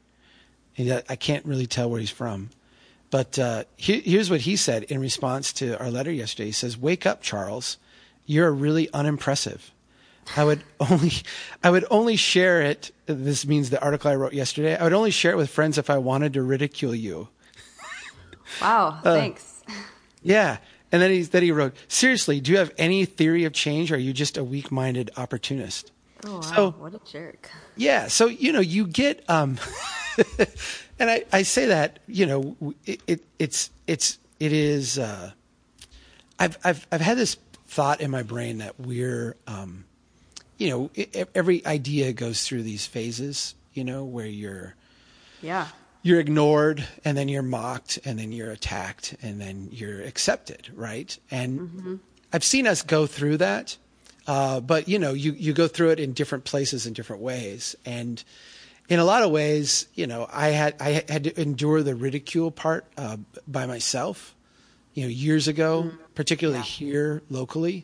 I 0.78 1.16
can't 1.16 1.44
really 1.48 1.66
tell 1.66 1.90
where 1.90 2.00
he's 2.00 2.12
from, 2.12 2.52
but 3.10 3.40
uh, 3.40 3.64
here's 3.76 4.30
what 4.30 4.42
he 4.42 4.58
said 4.58 4.84
in 4.84 5.02
response 5.02 5.52
to 5.54 5.80
our 5.80 5.90
letter 5.90 6.12
yesterday. 6.12 6.46
He 6.46 6.52
says, 6.52 6.78
"Wake 6.78 7.08
up, 7.08 7.24
Charles. 7.24 7.80
You're 8.28 8.52
really 8.52 8.88
unimpressive." 8.94 9.72
I 10.36 10.44
would 10.44 10.64
only 10.80 11.12
I 11.64 11.70
would 11.70 11.86
only 11.90 12.16
share 12.16 12.62
it. 12.62 12.92
This 13.06 13.46
means 13.46 13.70
the 13.70 13.82
article 13.82 14.12
I 14.12 14.16
wrote 14.16 14.34
yesterday. 14.34 14.76
I 14.76 14.84
would 14.84 14.94
only 14.94 15.12
share 15.12 15.32
it 15.32 15.38
with 15.38 15.50
friends 15.50 15.78
if 15.78 15.90
I 15.90 15.98
wanted 15.98 16.34
to 16.34 16.44
ridicule 16.44 16.96
you. 16.96 17.30
Wow, 18.62 19.00
uh, 19.04 19.14
thanks. 19.14 19.64
Yeah. 20.22 20.58
And 20.92 21.02
then 21.02 21.12
he 21.12 21.22
then 21.24 21.44
he 21.44 21.52
wrote, 21.52 21.76
"Seriously, 21.88 22.40
do 22.40 22.52
you 22.52 22.58
have 22.58 22.72
any 22.78 23.06
theory 23.06 23.44
of 23.44 23.54
change 23.54 23.92
or 23.92 23.96
are 23.96 24.00
you 24.00 24.14
just 24.14 24.38
a 24.38 24.44
weak-minded 24.44 25.12
opportunist?" 25.18 25.92
Oh, 26.26 26.36
wow. 26.36 26.42
So, 26.42 26.72
what 26.72 26.94
a 26.94 27.00
jerk. 27.00 27.52
Yeah, 27.76 28.08
so 28.08 28.28
you 28.28 28.54
know, 28.54 28.62
you 28.62 28.88
get 28.88 29.28
um 29.30 29.60
and 31.00 31.10
I 31.10 31.26
I 31.34 31.42
say 31.44 31.68
that, 31.68 32.00
you 32.08 32.26
know, 32.26 32.56
it, 32.86 33.02
it 33.08 33.24
it's 33.40 33.72
it's 33.88 34.20
it 34.40 34.54
is 34.54 34.98
uh 34.98 35.32
I've 36.40 36.58
I've 36.64 36.88
I've 36.92 37.02
had 37.02 37.18
this 37.18 37.38
thought 37.68 38.00
in 38.00 38.12
my 38.12 38.24
brain 38.24 38.60
that 38.60 38.80
we're 38.80 39.36
um 39.48 39.86
you 40.58 40.70
know, 40.70 40.90
every 41.34 41.66
idea 41.66 42.14
goes 42.14 42.46
through 42.48 42.64
these 42.64 42.86
phases, 42.86 43.56
you 43.74 43.84
know, 43.84 44.04
where 44.04 44.26
you're, 44.26 44.76
yeah, 45.42 45.68
you're 46.02 46.20
ignored 46.20 46.88
and 47.04 47.18
then 47.18 47.28
you're 47.28 47.42
mocked 47.42 48.00
and 48.06 48.18
then 48.18 48.32
you're 48.32 48.52
attacked 48.52 49.16
and 49.22 49.42
then 49.42 49.70
you're 49.72 50.02
accepted, 50.02 50.70
right? 50.76 51.18
And 51.32 51.60
mm-hmm. 51.60 51.96
I've 52.32 52.44
seen 52.44 52.68
us 52.68 52.82
go 52.84 53.08
through 53.08 53.38
that, 53.38 53.76
uh, 54.28 54.60
but 54.60 54.88
you 54.88 55.00
know, 55.00 55.14
you 55.14 55.34
you 55.34 55.54
go 55.54 55.68
through 55.68 55.90
it 55.92 56.00
in 56.00 56.14
different 56.14 56.46
places 56.46 56.88
in 56.88 56.94
different 56.94 57.22
ways, 57.22 57.76
and 57.86 58.24
in 58.88 59.00
a 59.00 59.06
lot 59.06 59.24
of 59.24 59.32
ways, 59.32 59.88
you 59.96 60.08
know, 60.08 60.28
I 60.32 60.50
had 60.50 60.76
I 60.80 61.04
had 61.10 61.26
to 61.26 61.42
endure 61.42 61.84
the 61.84 61.96
ridicule 61.96 62.52
part 62.52 62.86
uh, 62.98 63.18
by 63.48 63.66
myself, 63.66 64.36
you 64.94 65.04
know, 65.04 65.10
years 65.10 65.48
ago, 65.48 65.84
mm-hmm. 65.84 65.98
particularly 66.14 66.60
yeah. 66.60 66.66
here 66.66 67.24
locally 67.30 67.84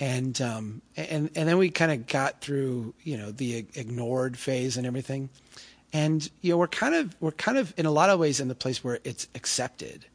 and 0.00 0.40
um, 0.40 0.80
and 0.96 1.30
and 1.36 1.48
then 1.48 1.58
we 1.58 1.68
kind 1.70 1.92
of 1.92 2.06
got 2.06 2.40
through 2.40 2.94
you 3.04 3.18
know 3.18 3.30
the 3.30 3.66
ignored 3.74 4.36
phase 4.36 4.78
and 4.78 4.86
everything, 4.86 5.28
and 5.92 6.28
you 6.40 6.50
know 6.50 6.56
we're 6.56 6.66
kind 6.66 6.94
of 6.94 7.14
we're 7.20 7.30
kind 7.32 7.58
of 7.58 7.72
in 7.76 7.84
a 7.84 7.90
lot 7.90 8.08
of 8.08 8.18
ways 8.18 8.40
in 8.40 8.48
the 8.48 8.54
place 8.54 8.82
where 8.82 8.98
it's 9.04 9.28
accepted, 9.34 10.06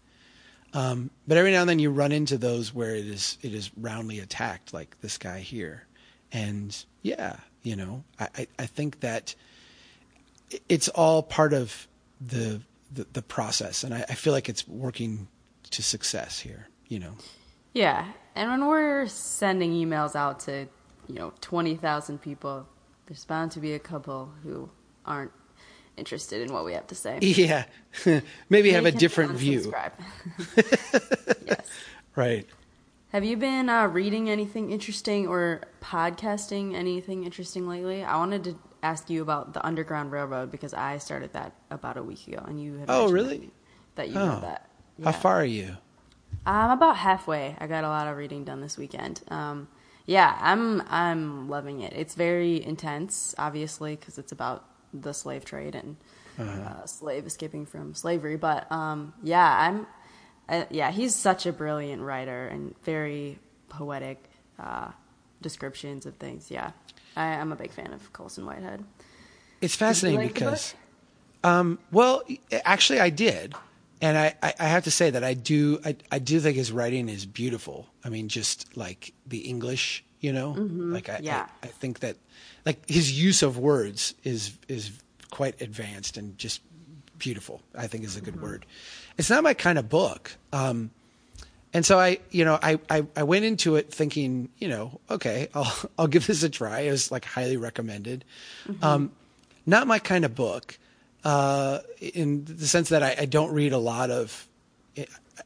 um, 0.73 1.11
but 1.27 1.37
every 1.37 1.51
now 1.51 1.61
and 1.61 1.69
then 1.69 1.79
you 1.79 1.91
run 1.91 2.11
into 2.11 2.37
those 2.37 2.73
where 2.73 2.95
it 2.95 3.05
is 3.05 3.37
it 3.43 3.53
is 3.53 3.69
roundly 3.77 4.19
attacked, 4.19 4.73
like 4.73 4.99
this 5.01 5.19
guy 5.19 5.39
here, 5.39 5.85
and 6.31 6.83
yeah, 7.03 7.37
you 7.61 7.75
know 7.75 8.03
I 8.19 8.47
I 8.57 8.65
think 8.65 9.01
that 9.01 9.35
it's 10.67 10.89
all 10.89 11.21
part 11.21 11.53
of 11.53 11.87
the 12.19 12.59
the, 12.91 13.05
the 13.13 13.21
process, 13.21 13.83
and 13.83 13.93
I, 13.93 14.03
I 14.09 14.15
feel 14.15 14.33
like 14.33 14.49
it's 14.49 14.67
working 14.67 15.27
to 15.71 15.83
success 15.83 16.39
here, 16.39 16.69
you 16.87 16.97
know. 16.97 17.13
Yeah, 17.73 18.05
and 18.35 18.49
when 18.49 18.67
we're 18.67 19.07
sending 19.07 19.71
emails 19.71 20.15
out 20.15 20.41
to, 20.41 20.67
you 21.07 21.15
know, 21.15 21.33
20,000 21.41 22.21
people, 22.21 22.67
there's 23.05 23.25
bound 23.25 23.51
to 23.51 23.59
be 23.59 23.73
a 23.73 23.79
couple 23.79 24.31
who 24.43 24.69
aren't 25.05 25.31
interested 25.97 26.41
in 26.41 26.53
what 26.53 26.65
we 26.65 26.73
have 26.73 26.87
to 26.87 26.95
say. 26.95 27.19
Yeah. 27.21 27.65
Maybe 28.49 28.71
have 28.71 28.85
a 28.85 28.91
different 28.91 29.33
view. 29.33 29.73
yes. 31.45 31.69
Right. 32.15 32.47
Have 33.09 33.23
you 33.23 33.37
been 33.37 33.69
uh, 33.69 33.87
reading 33.87 34.29
anything 34.29 34.71
interesting 34.71 35.27
or 35.27 35.61
podcasting 35.81 36.75
anything 36.75 37.23
interesting 37.23 37.67
lately? 37.67 38.03
I 38.03 38.17
wanted 38.17 38.43
to 38.45 38.57
ask 38.83 39.09
you 39.09 39.21
about 39.21 39.53
the 39.53 39.65
Underground 39.65 40.11
Railroad 40.11 40.51
because 40.51 40.73
I 40.73 40.97
started 40.97 41.31
that 41.33 41.53
about 41.71 41.97
a 41.97 42.03
week 42.03 42.27
ago, 42.27 42.43
and 42.45 42.61
you 42.61 42.77
have 42.79 42.89
oh 42.89 43.09
really 43.09 43.51
that 43.95 44.09
you 44.09 44.15
oh. 44.15 44.25
know 44.25 44.39
that. 44.41 44.69
Yeah. 44.97 45.05
How 45.05 45.11
far 45.13 45.35
are 45.35 45.45
you? 45.45 45.77
I'm 46.45 46.71
about 46.71 46.97
halfway. 46.97 47.55
I 47.59 47.67
got 47.67 47.83
a 47.83 47.87
lot 47.87 48.07
of 48.07 48.17
reading 48.17 48.43
done 48.43 48.61
this 48.61 48.77
weekend. 48.77 49.21
Um, 49.29 49.67
yeah, 50.05 50.37
I'm 50.39 50.81
I'm 50.89 51.49
loving 51.49 51.81
it. 51.81 51.93
It's 51.93 52.13
very 52.15 52.63
intense, 52.63 53.33
obviously, 53.37 53.95
because 53.95 54.17
it's 54.17 54.31
about 54.31 54.65
the 54.93 55.13
slave 55.13 55.45
trade 55.45 55.75
and 55.75 55.95
uh-huh. 56.39 56.61
uh, 56.61 56.85
slave 56.85 57.25
escaping 57.25 57.65
from 57.65 57.93
slavery. 57.93 58.37
But 58.37 58.71
um, 58.71 59.13
yeah, 59.23 59.67
I'm 59.67 59.87
uh, 60.47 60.65
yeah, 60.69 60.91
he's 60.91 61.15
such 61.15 61.45
a 61.45 61.53
brilliant 61.53 62.01
writer 62.01 62.47
and 62.47 62.75
very 62.83 63.39
poetic 63.69 64.23
uh, 64.59 64.91
descriptions 65.41 66.05
of 66.05 66.15
things. 66.15 66.51
Yeah, 66.51 66.71
I, 67.15 67.27
am 67.27 67.51
a 67.51 67.55
big 67.55 67.71
fan 67.71 67.91
of 67.93 68.13
Colson 68.13 68.45
Whitehead. 68.45 68.83
It's 69.61 69.75
fascinating 69.75 70.19
like 70.19 70.33
because, 70.33 70.75
um, 71.43 71.79
well, 71.91 72.21
actually, 72.63 72.99
I 72.99 73.09
did 73.09 73.55
and 74.01 74.17
I, 74.17 74.35
I, 74.43 74.53
I 74.59 74.65
have 74.67 74.83
to 74.85 74.91
say 74.91 75.09
that 75.09 75.23
I 75.23 75.33
do 75.33 75.79
I, 75.85 75.95
I 76.11 76.19
do 76.19 76.39
think 76.39 76.55
his 76.55 76.71
writing 76.71 77.09
is 77.09 77.25
beautiful. 77.25 77.87
I 78.03 78.09
mean, 78.09 78.27
just 78.27 78.75
like 78.77 79.13
the 79.25 79.39
English, 79.39 80.03
you 80.19 80.33
know, 80.33 80.51
like 80.59 81.09
I, 81.09 81.19
Yeah. 81.23 81.47
I 81.63 81.67
I 81.67 81.69
think 81.69 81.99
that 81.99 82.17
like 82.65 82.87
his 82.89 83.11
use 83.19 83.41
of 83.43 83.57
words 83.57 84.13
is 84.23 84.57
is 84.67 84.91
quite 85.31 85.61
advanced 85.61 86.17
and 86.17 86.37
just 86.37 86.61
beautiful. 87.17 87.61
I 87.77 87.87
think 87.87 88.03
is 88.03 88.17
a 88.17 88.21
good 88.21 88.41
word. 88.41 88.65
It's 89.17 89.29
not 89.29 89.43
my 89.43 89.53
kind 89.53 89.77
of 89.79 89.87
book. 89.89 90.31
Um, 90.51 90.91
and 91.73 91.85
so 91.85 91.99
I, 91.99 92.19
you 92.31 92.45
know, 92.45 92.57
I, 92.61 92.79
I, 92.89 93.05
I 93.17 93.23
went 93.23 93.43
into 93.43 93.75
it 93.75 93.91
thinking, 93.93 94.47
you 94.59 94.67
know, 94.69 94.99
okay, 95.09 95.49
I'll, 95.53 95.75
I'll 95.99 96.07
give 96.07 96.25
this 96.27 96.41
a 96.43 96.49
try. 96.49 96.81
It 96.81 96.91
was 96.91 97.11
like 97.11 97.25
highly 97.25 97.57
recommended. 97.57 98.23
Um, 98.81 99.11
not 99.65 99.85
my 99.87 99.99
kind 99.99 100.23
of 100.25 100.35
book, 100.35 100.77
uh, 101.25 101.79
in 101.99 102.45
the 102.45 102.67
sense 102.67 102.89
that 102.89 103.03
I, 103.03 103.15
I 103.19 103.25
don't 103.25 103.51
read 103.51 103.73
a 103.73 103.77
lot 103.77 104.11
of, 104.11 104.47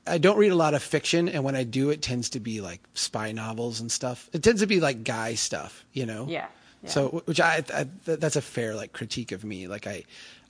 I 0.06 0.18
don't 0.18 0.38
read 0.38 0.52
a 0.52 0.56
lot 0.56 0.74
of 0.74 0.84
fiction. 0.84 1.30
And 1.30 1.44
when 1.44 1.56
I 1.56 1.64
do, 1.64 1.90
it 1.90 2.02
tends 2.02 2.30
to 2.32 2.40
be 2.40 2.62
like 2.62 2.82
spy 2.94 3.32
novels 3.32 3.80
and 3.80 3.92
stuff. 3.92 4.30
It 4.34 4.44
tends 4.44 4.62
to 4.62 4.68
be 4.68 4.80
like 4.80 5.04
guy 5.04 5.36
stuff, 5.36 5.86
you 5.94 6.06
know? 6.06 6.26
Yeah. 6.28 6.48
yeah. 6.84 6.90
So, 6.90 7.24
which 7.26 7.40
I, 7.40 7.64
I 7.74 7.88
th- 8.06 8.20
that's 8.20 8.36
a 8.36 8.42
fair 8.42 8.76
like 8.76 8.94
critique 8.94 9.32
of 9.32 9.44
me. 9.44 9.68
Like 9.68 9.88
I, 9.88 10.04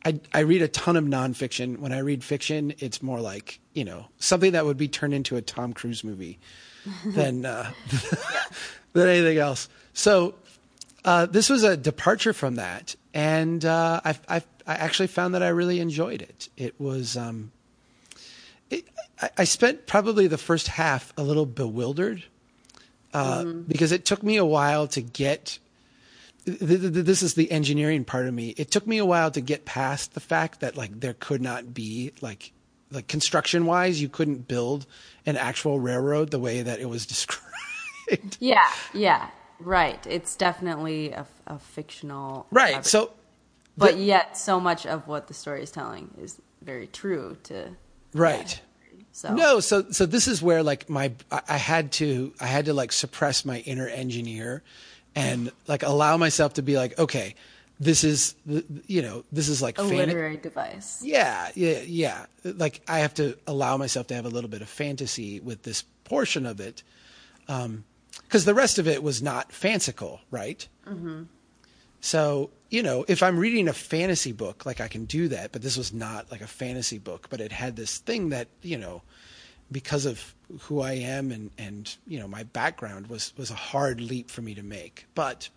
I, 0.06 0.20
I 0.34 0.40
read 0.40 0.62
a 0.62 0.68
ton 0.68 0.96
of 0.96 1.04
nonfiction. 1.04 1.78
When 1.78 1.92
I 1.92 2.00
read 2.00 2.24
fiction, 2.24 2.74
it's 2.80 3.04
more 3.04 3.20
like 3.20 3.60
you 3.74 3.84
know 3.84 4.08
something 4.18 4.54
that 4.54 4.66
would 4.66 4.78
be 4.78 4.88
turned 4.88 5.14
into 5.14 5.36
a 5.36 5.42
Tom 5.42 5.74
Cruise 5.74 6.04
movie 6.04 6.40
than 7.06 7.46
uh, 7.46 7.72
than 8.94 9.10
anything 9.10 9.38
else. 9.38 9.68
So 9.94 10.36
uh, 11.04 11.26
this 11.26 11.50
was 11.50 11.64
a 11.64 11.76
departure 11.76 12.34
from 12.34 12.56
that, 12.56 12.96
and 13.14 13.64
uh, 13.66 14.02
I, 14.04 14.16
I, 14.28 14.44
I 14.68 14.76
actually 14.76 15.08
found 15.08 15.34
that 15.34 15.44
I 15.44 15.50
really 15.50 15.80
enjoyed 15.80 16.22
it. 16.22 16.50
It 16.58 16.80
was. 16.80 17.18
Um, 17.18 17.52
it, 18.70 18.86
I, 19.22 19.30
I 19.40 19.44
spent 19.44 19.88
probably 19.88 20.28
the 20.28 20.38
first 20.38 20.68
half 20.68 21.14
a 21.18 21.24
little 21.24 21.46
bewildered 21.46 22.24
uh, 23.14 23.44
because 23.44 23.92
it 23.92 24.06
took 24.06 24.24
me 24.24 24.38
a 24.38 24.46
while 24.46 24.88
to 24.90 25.02
get 25.02 25.58
th- 26.46 26.60
th- 26.60 26.82
th- 26.82 27.06
this 27.06 27.24
is 27.24 27.34
the 27.34 27.52
engineering 27.52 28.06
part 28.06 28.28
of 28.28 28.34
me. 28.34 28.50
It 28.58 28.72
took 28.72 28.86
me 28.86 28.98
a 28.98 29.06
while 29.06 29.32
to 29.32 29.42
get 29.42 29.66
past 29.66 30.14
the 30.14 30.20
fact 30.20 30.60
that 30.60 30.78
like 30.78 31.00
there 31.00 31.16
could 31.20 31.42
not 31.42 31.74
be 31.74 32.12
like 32.22 32.52
like 32.92 33.08
construction 33.08 33.66
wise, 33.66 34.02
you 34.02 34.10
couldn't 34.10 34.48
build 34.48 34.86
an 35.26 35.38
actual 35.38 35.80
railroad 35.80 36.32
the 36.32 36.40
way 36.40 36.62
that 36.62 36.80
it 36.80 36.90
was 36.90 37.06
described. 37.08 38.38
yeah, 38.40 38.70
yeah, 38.94 39.30
right. 39.60 40.06
It's 40.08 40.36
definitely 40.36 41.12
a, 41.12 41.26
a 41.48 41.60
fictional, 41.60 42.48
right. 42.52 42.74
fabric- 42.74 42.86
So, 42.86 43.12
but 43.78 43.96
the- 43.96 44.02
yet 44.04 44.38
so 44.38 44.60
much 44.60 44.86
of 44.86 45.08
what 45.08 45.28
the 45.28 45.34
story 45.34 45.64
is 45.64 45.72
telling 45.72 46.14
is 46.22 46.40
very 46.62 46.88
true 46.88 47.38
to 47.44 47.70
right. 48.14 48.60
so 49.12 49.34
No, 49.34 49.60
so 49.60 49.90
so 49.92 50.06
this 50.06 50.28
is 50.28 50.42
where 50.42 50.62
like 50.64 50.90
my 50.90 51.12
I 51.32 51.58
had 51.58 51.92
to 51.94 52.34
I 52.40 52.48
had 52.48 52.66
to 52.66 52.74
like 52.74 52.92
suppress 52.92 53.46
my 53.46 53.60
inner 53.60 53.88
engineer 53.88 54.62
and 55.16 55.52
like 55.68 55.84
allow 55.84 56.18
myself 56.18 56.54
to 56.56 56.62
be 56.62 56.76
like 56.76 57.00
okay, 57.00 57.36
this 57.80 58.04
is 58.04 58.36
you 58.88 59.02
know 59.02 59.24
this 59.32 59.48
is 59.48 59.62
like 59.62 59.78
a 59.78 59.88
fan- 59.88 59.98
literary 59.98 60.36
device. 60.38 61.02
Yeah, 61.04 61.50
yeah, 61.56 61.80
yeah. 61.86 62.26
Like 62.44 62.82
I 62.88 63.00
have 63.00 63.14
to 63.16 63.38
allow 63.48 63.78
myself 63.78 64.08
to 64.08 64.16
have 64.16 64.26
a 64.26 64.30
little 64.30 64.50
bit 64.50 64.62
of 64.62 64.68
fantasy 64.70 65.40
with 65.40 65.64
this 65.64 65.84
portion 66.04 66.46
of 66.46 66.60
it, 66.60 66.84
um, 67.48 67.86
because 68.24 68.46
the 68.46 68.54
rest 68.54 68.80
of 68.80 68.88
it 68.88 69.04
was 69.04 69.22
not 69.22 69.52
fanciful, 69.52 70.22
right? 70.32 70.68
Mm-hmm. 70.88 71.24
So 72.02 72.52
you 72.70 72.84
know, 72.84 73.04
if 73.08 73.24
I'm 73.24 73.40
reading 73.40 73.68
a 73.68 73.74
fantasy 73.74 74.32
book, 74.32 74.66
like 74.66 74.80
I 74.80 74.88
can 74.88 75.06
do 75.06 75.28
that, 75.30 75.52
but 75.52 75.62
this 75.62 75.78
was 75.78 75.92
not 75.92 76.32
like 76.32 76.42
a 76.42 76.48
fantasy 76.48 77.00
book, 77.00 77.28
but 77.30 77.42
it 77.42 77.52
had 77.52 77.76
this 77.76 77.98
thing 77.98 78.30
that 78.30 78.48
you 78.62 78.78
know, 78.78 79.02
because 79.72 80.06
of 80.06 80.36
who 80.62 80.82
I 80.82 80.94
am 80.94 81.32
and 81.32 81.52
and 81.58 81.96
you 82.08 82.20
know 82.20 82.28
my 82.28 82.44
background 82.44 83.08
was 83.08 83.34
was 83.38 83.52
a 83.52 83.56
hard 83.56 84.02
leap 84.02 84.30
for 84.30 84.42
me 84.42 84.56
to 84.56 84.64
make, 84.64 85.06
but 85.16 85.50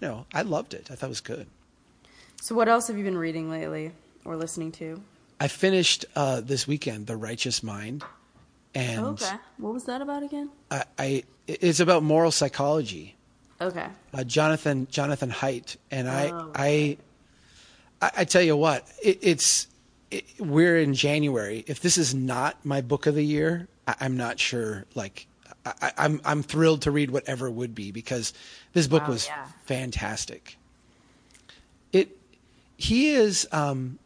you 0.00 0.08
know 0.08 0.26
I 0.32 0.42
loved 0.42 0.74
it. 0.74 0.90
I 0.90 0.94
thought 0.94 1.06
it 1.06 1.10
was 1.10 1.20
good. 1.20 1.46
So 2.40 2.54
what 2.54 2.68
else 2.68 2.88
have 2.88 2.98
you 2.98 3.04
been 3.04 3.16
reading 3.16 3.50
lately 3.50 3.92
or 4.24 4.36
listening 4.36 4.72
to? 4.72 5.02
I 5.40 5.48
finished 5.48 6.04
uh, 6.14 6.40
this 6.40 6.66
weekend 6.66 7.06
The 7.06 7.16
Righteous 7.16 7.62
Mind, 7.62 8.04
and 8.74 9.04
okay, 9.06 9.36
what 9.58 9.72
was 9.72 9.84
that 9.84 10.00
about 10.00 10.22
again? 10.22 10.50
I, 10.70 10.84
I 10.98 11.24
it's 11.46 11.80
about 11.80 12.02
moral 12.02 12.30
psychology. 12.30 13.16
Okay, 13.60 13.86
Uh, 14.12 14.24
Jonathan 14.24 14.86
Jonathan 14.90 15.30
Haidt, 15.30 15.76
and 15.90 16.08
I 16.08 16.30
Oh, 16.30 16.50
I, 16.54 16.98
I 18.02 18.10
I 18.18 18.24
tell 18.24 18.42
you 18.42 18.56
what, 18.56 18.86
it, 19.02 19.18
it's 19.22 19.68
it, 20.10 20.24
we're 20.38 20.78
in 20.78 20.94
January. 20.94 21.64
If 21.66 21.80
this 21.80 21.96
is 21.96 22.14
not 22.14 22.64
my 22.64 22.80
book 22.80 23.06
of 23.06 23.14
the 23.14 23.24
year, 23.24 23.68
I, 23.86 23.94
I'm 24.00 24.16
not 24.16 24.38
sure. 24.40 24.84
Like 24.94 25.26
I, 25.64 25.72
I- 25.82 25.92
I'm 25.98 26.20
I'm 26.24 26.42
thrilled 26.42 26.82
to 26.82 26.90
read 26.90 27.10
whatever 27.10 27.50
would 27.50 27.74
be 27.74 27.90
because 27.92 28.32
this 28.72 28.86
book 28.88 29.04
Wow, 29.04 29.10
was 29.10 29.26
yeah. 29.26 29.46
fantastic. 29.66 30.56
It 31.92 32.16
he 32.76 33.10
is 33.10 33.46
um, 33.52 33.98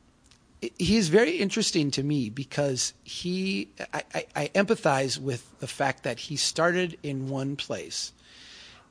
he 0.60 0.96
is 0.96 1.08
very 1.08 1.36
interesting 1.36 1.90
to 1.92 2.02
me 2.02 2.30
because 2.30 2.92
he 3.04 3.68
I, 3.92 4.02
I, 4.14 4.26
I 4.34 4.48
empathize 4.48 5.18
with 5.18 5.58
the 5.60 5.66
fact 5.66 6.02
that 6.02 6.18
he 6.18 6.36
started 6.36 6.98
in 7.02 7.28
one 7.28 7.56
place 7.56 8.12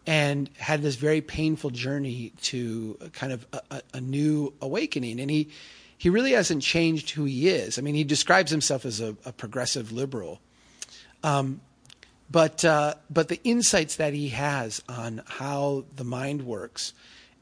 and 0.06 0.50
had 0.58 0.82
this 0.82 0.96
very 0.96 1.20
painful 1.20 1.72
journey 1.72 2.32
to 2.42 2.98
kind 3.12 3.34
of 3.34 3.46
a, 3.52 3.62
a, 3.72 3.82
a 3.96 4.02
new 4.02 4.54
awakening. 4.62 5.20
And 5.20 5.30
he 5.30 5.50
he 5.98 6.10
really 6.10 6.32
hasn't 6.32 6.64
changed 6.64 7.10
who 7.12 7.26
he 7.26 7.50
is. 7.50 7.78
I 7.78 7.82
mean 7.82 7.96
he 7.96 8.04
describes 8.04 8.52
himself 8.52 8.86
as 8.86 9.02
a, 9.02 9.16
a 9.26 9.34
progressive 9.34 9.92
liberal. 9.92 10.40
Um, 11.24 11.60
but 12.30 12.64
uh, 12.64 12.96
but 13.10 13.28
the 13.28 13.42
insights 13.44 13.98
that 13.98 14.14
he 14.14 14.30
has 14.30 14.82
on 14.88 15.22
how 15.26 15.86
the 15.96 16.04
mind 16.04 16.44
works 16.44 16.94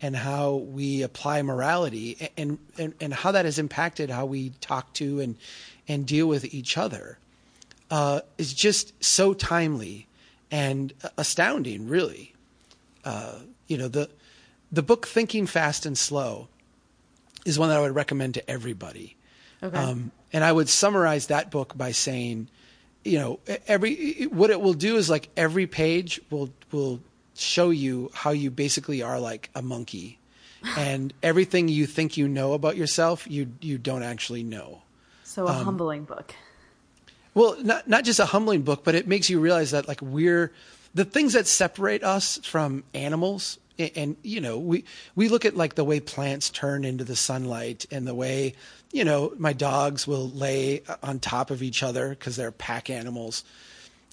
and 0.05 0.15
how 0.15 0.53
we 0.53 1.01
apply 1.01 1.41
morality 1.41 2.29
and, 2.37 2.59
and 2.77 2.93
and 3.01 3.11
how 3.11 3.31
that 3.31 3.43
has 3.43 3.57
impacted 3.57 4.11
how 4.11 4.23
we 4.23 4.51
talk 4.61 4.93
to 4.93 5.19
and 5.19 5.35
and 5.87 6.05
deal 6.05 6.27
with 6.27 6.53
each 6.53 6.77
other 6.77 7.17
uh, 7.89 8.21
is 8.37 8.53
just 8.53 8.93
so 9.03 9.33
timely 9.33 10.05
and 10.51 10.93
astounding 11.17 11.89
really. 11.89 12.33
Uh, 13.03 13.39
you 13.65 13.79
know 13.79 13.87
the 13.87 14.07
the 14.71 14.83
book 14.83 15.07
thinking 15.07 15.47
fast 15.47 15.87
and 15.87 15.97
slow 15.97 16.49
is 17.43 17.57
one 17.57 17.69
that 17.69 17.77
i 17.77 17.81
would 17.81 17.95
recommend 17.95 18.35
to 18.35 18.47
everybody. 18.47 19.15
Okay, 19.63 19.75
um, 19.75 20.11
and 20.31 20.43
I 20.43 20.51
would 20.51 20.69
summarize 20.69 21.27
that 21.27 21.49
book 21.49 21.75
by 21.75 21.93
saying, 21.93 22.47
you 23.03 23.17
know, 23.17 23.39
every 23.67 24.25
what 24.25 24.51
it 24.51 24.61
will 24.61 24.75
do 24.75 24.97
is 24.97 25.09
like 25.09 25.29
every 25.35 25.65
page 25.65 26.21
will 26.29 26.51
will 26.71 26.99
show 27.35 27.69
you 27.69 28.09
how 28.13 28.31
you 28.31 28.51
basically 28.51 29.01
are 29.01 29.19
like 29.19 29.49
a 29.55 29.61
monkey, 29.61 30.19
and 30.77 31.13
everything 31.21 31.67
you 31.67 31.85
think 31.85 32.17
you 32.17 32.27
know 32.27 32.53
about 32.53 32.77
yourself, 32.77 33.29
you 33.29 33.51
you 33.61 33.77
don't 33.77 34.03
actually 34.03 34.43
know. 34.43 34.81
so 35.23 35.47
a 35.47 35.51
um, 35.51 35.65
humbling 35.65 36.03
book. 36.03 36.33
Well, 37.33 37.57
not 37.61 37.87
not 37.87 38.05
just 38.05 38.19
a 38.19 38.25
humbling 38.25 38.61
book, 38.61 38.83
but 38.83 38.95
it 38.95 39.07
makes 39.07 39.29
you 39.29 39.39
realize 39.39 39.71
that 39.71 39.87
like 39.87 40.01
we're 40.01 40.51
the 40.93 41.05
things 41.05 41.33
that 41.33 41.45
separate 41.45 42.03
us 42.03 42.39
from 42.43 42.83
animals. 42.93 43.59
And, 43.77 43.91
and 43.95 44.17
you 44.23 44.39
know, 44.39 44.57
we 44.57 44.85
we 45.15 45.27
look 45.27 45.43
at 45.45 45.55
like 45.55 45.75
the 45.75 45.83
way 45.83 45.99
plants 45.99 46.49
turn 46.49 46.85
into 46.85 47.03
the 47.03 47.15
sunlight, 47.15 47.85
and 47.91 48.07
the 48.07 48.15
way 48.15 48.55
you 48.93 49.03
know 49.03 49.33
my 49.37 49.51
dogs 49.51 50.07
will 50.07 50.29
lay 50.29 50.83
on 51.03 51.19
top 51.19 51.51
of 51.51 51.61
each 51.61 51.83
other 51.83 52.09
because 52.09 52.37
they're 52.37 52.51
pack 52.51 52.89
animals. 52.89 53.43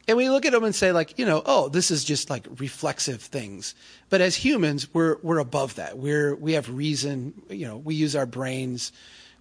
And 0.08 0.16
we 0.16 0.28
look 0.28 0.44
at 0.44 0.52
them 0.52 0.64
and 0.64 0.74
say 0.74 0.90
like, 0.90 1.18
you 1.18 1.24
know, 1.24 1.42
oh, 1.46 1.68
this 1.68 1.90
is 1.90 2.02
just 2.04 2.28
like 2.28 2.46
reflexive 2.58 3.22
things. 3.22 3.74
But 4.10 4.20
as 4.20 4.34
humans, 4.34 4.92
we're 4.92 5.16
we're 5.22 5.38
above 5.38 5.76
that. 5.76 5.98
We're 5.98 6.34
we 6.34 6.54
have 6.54 6.68
reason. 6.68 7.34
You 7.48 7.66
know, 7.66 7.76
we 7.76 7.94
use 7.94 8.16
our 8.16 8.26
brains 8.26 8.92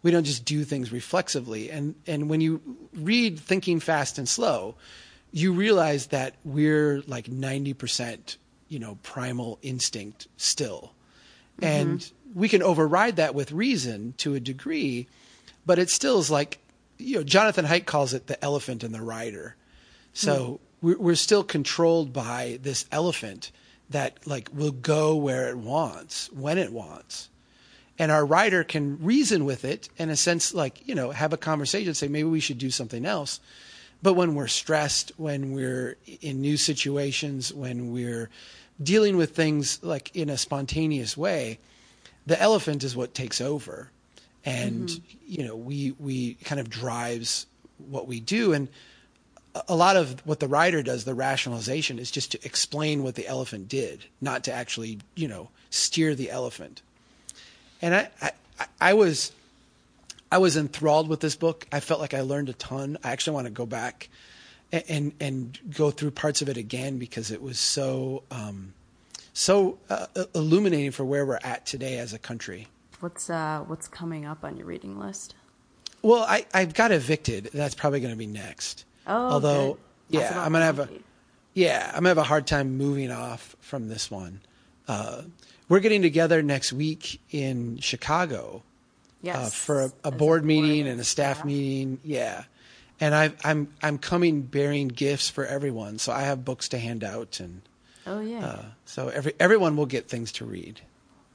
we 0.04 0.12
don't 0.12 0.24
just 0.24 0.46
do 0.46 0.64
things 0.64 0.92
reflexively 0.92 1.70
and 1.70 1.96
and 2.08 2.30
when 2.30 2.42
you 2.42 2.62
read 2.94 3.40
thinking 3.40 3.80
fast 3.80 4.18
and 4.18 4.28
slow 4.28 4.76
you 5.32 5.54
realize 5.54 6.08
that 6.08 6.36
we're 6.44 7.02
like 7.08 7.28
90% 7.28 8.38
you 8.68 8.80
know 8.80 8.98
primal 9.04 9.60
instinct 9.62 10.28
still 10.38 10.94
mm-hmm. 11.58 11.66
and 11.66 12.12
we 12.34 12.50
can 12.50 12.64
override 12.64 13.18
that 13.18 13.36
with 13.36 13.52
reason 13.52 14.14
to 14.18 14.34
a 14.36 14.40
degree 14.40 15.08
but 15.66 15.80
it 15.80 15.90
still 15.90 16.20
is 16.20 16.32
like 16.32 16.60
you 16.98 17.18
know 17.18 17.24
jonathan 17.24 17.66
haidt 17.66 17.86
calls 17.86 18.14
it 18.14 18.28
the 18.28 18.44
elephant 18.44 18.84
and 18.84 18.94
the 18.94 19.02
rider 19.02 19.56
so 20.14 20.60
hmm. 20.82 20.88
we're, 20.88 20.98
we're 20.98 21.16
still 21.16 21.44
controlled 21.44 22.14
by 22.14 22.60
this 22.62 22.86
elephant 22.92 23.52
that 23.90 24.26
like 24.26 24.50
will 24.54 24.72
go 24.72 25.16
where 25.16 25.50
it 25.50 25.58
wants 25.58 26.32
when 26.32 26.58
it 26.58 26.72
wants. 26.72 27.30
And 28.00 28.12
our 28.12 28.26
rider 28.26 28.64
can 28.64 29.04
reason 29.04 29.46
with 29.46 29.64
it 29.64 29.90
in 29.98 30.10
a 30.10 30.16
sense 30.16 30.54
like 30.54 30.88
you 30.88 30.96
know 30.96 31.12
have 31.12 31.34
a 31.34 31.38
conversation 31.38 31.94
say 31.94 32.08
maybe 32.08 32.28
we 32.28 32.40
should 32.40 32.58
do 32.58 32.72
something 32.72 33.06
else. 33.06 33.40
But 34.02 34.14
when 34.14 34.34
we're 34.34 34.48
stressed 34.48 35.12
when 35.18 35.52
we're 35.52 35.98
in 36.22 36.42
new 36.42 36.58
situations 36.58 37.54
when 37.54 37.92
we're 37.92 38.30
dealing 38.82 39.18
with 39.18 39.36
things 39.36 39.84
like 39.84 40.16
in 40.16 40.30
a 40.30 40.38
spontaneous 40.38 41.16
way 41.16 41.60
the 42.26 42.42
elephant 42.42 42.84
is 42.84 42.96
what 42.96 43.14
takes 43.14 43.42
over. 43.42 43.90
And 44.46 44.88
mm-hmm. 44.88 45.18
you 45.26 45.46
know 45.46 45.56
we 45.56 45.94
we 46.00 46.36
kind 46.36 46.60
of 46.60 46.70
drives 46.70 47.46
what 47.78 48.08
we 48.08 48.20
do. 48.20 48.54
And 48.54 48.68
a 49.68 49.76
lot 49.76 49.98
of 49.98 50.26
what 50.26 50.40
the 50.40 50.48
rider 50.48 50.82
does, 50.82 51.04
the 51.04 51.14
rationalization, 51.14 52.00
is 52.00 52.12
just 52.12 52.32
to 52.32 52.46
explain 52.46 53.04
what 53.04 53.16
the 53.16 53.28
elephant 53.28 53.68
did, 53.68 54.06
not 54.22 54.44
to 54.46 54.54
actually, 54.54 55.00
you 55.16 55.28
know, 55.28 55.50
steer 55.70 56.16
the 56.16 56.30
elephant. 56.32 56.82
And 57.82 57.96
I, 57.96 58.10
I, 58.22 58.32
I 58.80 58.94
was, 58.94 59.32
I 60.32 60.38
was 60.38 60.56
enthralled 60.56 61.10
with 61.10 61.20
this 61.20 61.36
book. 61.36 61.68
I 61.72 61.80
felt 61.80 62.00
like 62.00 62.14
I 62.14 62.22
learned 62.22 62.50
a 62.50 62.54
ton. 62.54 62.98
I 63.04 63.12
actually 63.12 63.34
want 63.34 63.48
to 63.48 63.52
go 63.52 63.66
back 63.66 64.10
and 64.72 64.84
and, 64.88 65.14
and 65.20 65.60
go 65.76 65.92
through 65.92 66.12
parts 66.12 66.42
of 66.42 66.48
it 66.48 66.58
again 66.58 66.98
because 66.98 67.32
it 67.32 67.42
was 67.42 67.60
so, 67.60 68.24
um, 68.32 68.74
so 69.34 69.78
uh, 69.90 70.08
illuminating 70.34 70.92
for 70.92 71.04
where 71.04 71.26
we're 71.26 71.40
at 71.44 71.66
today 71.66 71.98
as 71.98 72.14
a 72.14 72.20
country. 72.20 72.68
What's 73.02 73.30
uh, 73.30 73.64
what's 73.68 73.88
coming 73.88 74.26
up 74.26 74.44
on 74.44 74.56
your 74.56 74.68
reading 74.68 75.00
list? 75.00 75.36
Well, 76.04 76.24
I, 76.24 76.46
I've 76.54 76.74
got 76.74 76.92
evicted. 76.92 77.50
That's 77.54 77.76
probably 77.76 78.00
going 78.00 78.14
to 78.14 78.18
be 78.18 78.28
next. 78.28 78.86
Oh, 79.08 79.14
although 79.34 79.74
good. 80.12 80.22
Yeah, 80.22 80.44
I'm 80.44 80.52
gonna 80.52 80.66
have 80.66 80.80
a 80.80 80.90
yeah, 81.54 81.88
I'm 81.90 81.96
gonna 82.00 82.10
have 82.10 82.18
a 82.18 82.24
hard 82.24 82.48
time 82.48 82.78
moving 82.78 83.12
off 83.12 83.56
from 83.62 83.88
this 83.88 84.10
one. 84.12 84.42
Uh, 84.88 85.24
we're 85.70 85.80
getting 85.80 86.02
together 86.02 86.42
next 86.42 86.74
week 86.74 87.22
in 87.32 87.78
Chicago 87.78 88.62
yes 89.22 89.38
uh, 89.38 89.50
for 89.50 89.82
a, 89.84 89.92
a 90.06 90.12
board 90.12 90.44
meeting 90.44 90.82
and 90.82 90.90
and 90.90 91.00
a 91.00 91.04
staff 91.04 91.46
meeting. 91.46 92.00
Yeah, 92.04 92.44
and 93.00 93.16
I, 93.16 93.32
I'm 93.44 93.70
I'm 93.82 93.98
coming 93.98 94.42
bearing 94.42 94.88
gifts 94.90 95.30
for 95.30 95.46
everyone, 95.46 95.98
so 95.98 96.12
I 96.12 96.22
have 96.22 96.44
books 96.44 96.70
to 96.70 96.78
hand 96.78 97.04
out, 97.04 97.40
and 97.40 97.62
Oh 98.06 98.20
yeah. 98.20 98.46
uh, 98.46 98.66
so 98.86 99.08
every 99.10 99.34
everyone 99.40 99.78
will 99.78 99.86
get 99.86 100.10
things 100.10 100.32
to 100.34 100.46
read. 100.46 100.82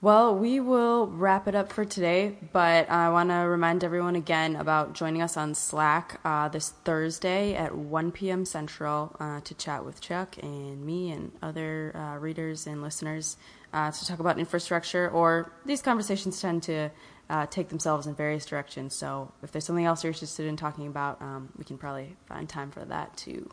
Well, 0.07 0.37
we 0.37 0.61
will 0.61 1.09
wrap 1.09 1.49
it 1.49 1.57
up 1.57 1.73
for 1.73 1.85
today, 1.85 2.37
but 2.53 2.89
I 2.89 3.09
want 3.09 3.31
to 3.31 3.39
remind 3.39 3.83
everyone 3.83 4.15
again 4.15 4.55
about 4.55 4.93
joining 4.93 5.21
us 5.21 5.37
on 5.37 5.57
Slack 5.57 6.21
uh, 6.25 6.49
this 6.49 6.71
Thursday 6.85 7.57
at 7.57 7.75
1 7.75 8.13
p.m. 8.13 8.45
Central 8.45 9.17
uh, 9.19 9.41
to 9.41 9.55
chat 9.55 9.85
with 9.85 10.01
Chuck 10.01 10.37
and 10.41 10.87
me 10.87 11.11
and 11.11 11.33
other 11.43 11.91
uh, 11.97 12.19
readers 12.19 12.69
and 12.69 12.83
listeners 12.83 13.37
uh, 13.73 13.91
to 13.91 14.07
talk 14.07 14.21
about 14.21 14.39
infrastructure. 14.39 15.11
Or 15.11 15.51
these 15.65 15.83
conversations 15.83 16.41
tend 16.41 16.63
to 16.63 16.93
uh, 17.29 17.47
take 17.47 17.71
themselves 17.71 18.07
in 18.07 18.15
various 18.15 18.47
directions. 18.47 18.95
So 18.95 19.33
if 19.43 19.51
there's 19.51 19.65
something 19.65 19.87
else 19.87 20.05
you're 20.05 20.13
interested 20.13 20.47
in 20.47 20.57
talking 20.57 20.87
about, 20.87 21.21
um, 21.21 21.49
we 21.59 21.65
can 21.65 21.79
probably 21.79 22.15
find 22.29 22.49
time 22.49 22.71
for 22.71 22.85
that 22.85 23.17
too. 23.17 23.51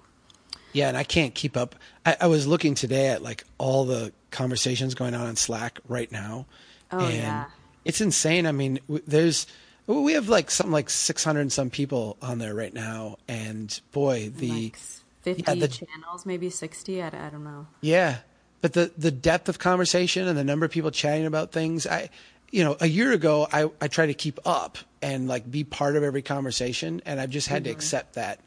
Yeah, 0.71 0.87
and 0.87 0.97
I 0.97 1.03
can't 1.03 1.33
keep 1.33 1.57
up. 1.57 1.75
I, 2.05 2.17
I 2.21 2.27
was 2.27 2.45
looking 2.45 2.75
today 2.75 3.07
at 3.07 3.23
like 3.23 3.43
all 3.57 3.85
the 3.85 4.11
conversations 4.34 4.96
going 4.96 5.13
on 5.13 5.28
on 5.28 5.36
Slack 5.38 5.80
right 5.88 6.12
now. 6.12 6.46
Oh, 6.91 7.00
and 7.00 7.13
yeah. 7.13 7.46
It's 7.86 8.02
insane. 8.02 8.46
I 8.46 8.52
mean, 8.52 8.80
there's 8.88 9.48
we 9.88 10.13
have 10.13 10.30
like 10.30 10.50
something 10.52 10.72
like 10.72 10.89
600 10.89 11.41
and 11.41 11.52
some 11.52 11.69
people 11.69 12.17
on 12.22 12.39
there 12.39 12.54
right 12.54 12.74
now, 12.74 13.17
and 13.28 13.80
boy, 13.91 14.30
the 14.30 14.63
like 14.63 14.78
50 15.22 15.43
yeah, 15.46 15.56
the- 15.56 15.67
channels, 15.67 16.26
maybe 16.26 16.50
60. 16.50 17.02
I, 17.02 17.08
I 17.08 17.30
don't 17.30 17.43
know. 17.43 17.67
yeah, 17.82 18.17
but 18.62 18.74
the 18.74 18.91
the 18.98 19.12
depth 19.12 19.50
of 19.50 19.60
conversation 19.60 20.28
and 20.28 20.38
the 20.38 20.43
number 20.43 20.65
of 20.65 20.72
people 20.72 20.91
chatting 20.91 21.26
about 21.26 21.52
things, 21.52 21.86
I 21.86 22.10
you 22.52 22.63
know, 22.63 22.78
a 22.80 22.88
year 22.88 23.12
ago 23.12 23.48
I 23.52 23.69
I 23.82 23.88
tried 23.88 24.08
to 24.08 24.13
keep 24.13 24.39
up 24.46 24.78
and 25.02 25.28
like 25.28 25.50
be 25.50 25.63
part 25.63 25.96
of 25.96 26.04
every 26.04 26.22
conversation, 26.22 27.02
and 27.06 27.19
I've 27.19 27.30
just 27.32 27.48
had 27.48 27.65
to 27.65 27.69
mm-hmm. 27.69 27.78
accept 27.78 28.13
that. 28.13 28.39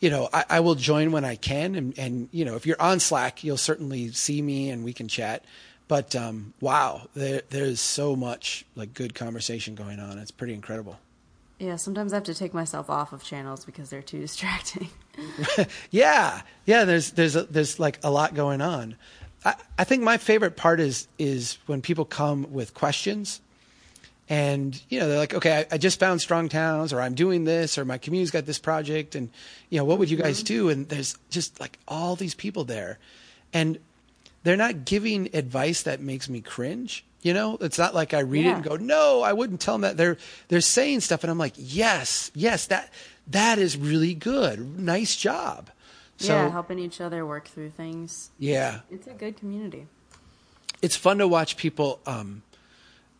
You 0.00 0.10
know, 0.10 0.28
I, 0.32 0.44
I 0.50 0.60
will 0.60 0.74
join 0.74 1.10
when 1.10 1.24
I 1.24 1.36
can, 1.36 1.74
and 1.74 1.98
and 1.98 2.28
you 2.32 2.44
know, 2.44 2.56
if 2.56 2.66
you're 2.66 2.80
on 2.80 3.00
Slack, 3.00 3.42
you'll 3.42 3.56
certainly 3.56 4.12
see 4.12 4.42
me 4.42 4.70
and 4.70 4.84
we 4.84 4.92
can 4.92 5.08
chat. 5.08 5.44
But 5.88 6.14
um, 6.16 6.52
wow, 6.60 7.08
there 7.14 7.42
there's 7.50 7.80
so 7.80 8.16
much 8.16 8.64
like 8.74 8.92
good 8.94 9.14
conversation 9.14 9.74
going 9.74 10.00
on. 10.00 10.18
It's 10.18 10.30
pretty 10.30 10.54
incredible. 10.54 10.98
Yeah, 11.58 11.76
sometimes 11.76 12.12
I 12.12 12.16
have 12.16 12.24
to 12.24 12.34
take 12.34 12.52
myself 12.52 12.90
off 12.90 13.12
of 13.14 13.22
channels 13.24 13.64
because 13.64 13.88
they're 13.88 14.02
too 14.02 14.20
distracting. 14.20 14.88
Yeah, 15.90 16.42
yeah. 16.66 16.84
There's 16.84 17.12
there's 17.12 17.36
a, 17.36 17.44
there's 17.44 17.80
like 17.80 17.98
a 18.04 18.10
lot 18.10 18.34
going 18.34 18.60
on. 18.60 18.96
I, 19.46 19.54
I 19.78 19.84
think 19.84 20.02
my 20.02 20.18
favorite 20.18 20.56
part 20.56 20.78
is 20.78 21.08
is 21.18 21.56
when 21.64 21.80
people 21.80 22.04
come 22.04 22.52
with 22.52 22.74
questions, 22.74 23.40
and 24.28 24.80
you 24.88 24.98
know 25.00 25.08
they're 25.08 25.18
like, 25.18 25.34
okay, 25.34 25.66
I, 25.70 25.74
I 25.74 25.78
just 25.78 26.00
found 26.00 26.20
strong 26.20 26.48
towns, 26.48 26.92
or 26.92 27.00
I'm 27.00 27.14
doing 27.14 27.44
this, 27.44 27.78
or 27.78 27.84
my 27.84 27.98
community's 27.98 28.30
got 28.30 28.46
this 28.46 28.58
project, 28.58 29.14
and 29.14 29.30
you 29.70 29.78
know 29.78 29.84
what 29.84 29.98
would 29.98 30.10
you 30.10 30.16
guys 30.16 30.42
do? 30.42 30.68
And 30.68 30.88
there's 30.88 31.16
just 31.30 31.60
like 31.60 31.78
all 31.86 32.16
these 32.16 32.34
people 32.34 32.64
there, 32.64 32.98
and 33.52 33.78
they're 34.42 34.56
not 34.56 34.84
giving 34.84 35.34
advice 35.34 35.82
that 35.82 36.00
makes 36.00 36.28
me 36.28 36.40
cringe. 36.40 37.04
You 37.22 37.34
know, 37.34 37.56
it's 37.60 37.78
not 37.78 37.92
like 37.94 38.14
I 38.14 38.20
read 38.20 38.46
it 38.46 38.50
and 38.54 38.62
go, 38.62 38.76
no, 38.76 39.20
I 39.22 39.32
wouldn't 39.32 39.60
tell 39.60 39.74
them 39.74 39.80
that. 39.82 39.96
They're 39.96 40.16
they're 40.48 40.60
saying 40.60 41.00
stuff, 41.00 41.24
and 41.24 41.30
I'm 41.30 41.38
like, 41.38 41.54
yes, 41.56 42.30
yes, 42.34 42.66
that 42.66 42.92
that 43.28 43.58
is 43.58 43.76
really 43.76 44.14
good. 44.14 44.78
Nice 44.78 45.16
job. 45.16 45.70
So 46.18 46.32
yeah, 46.32 46.50
helping 46.50 46.78
each 46.78 47.00
other 47.00 47.26
work 47.26 47.46
through 47.48 47.70
things. 47.70 48.30
yeah, 48.38 48.80
It's 48.90 49.06
a 49.06 49.10
good 49.12 49.36
community. 49.36 49.86
it's 50.80 50.96
fun 50.96 51.18
to 51.18 51.28
watch 51.28 51.56
people. 51.56 52.00
Um, 52.06 52.42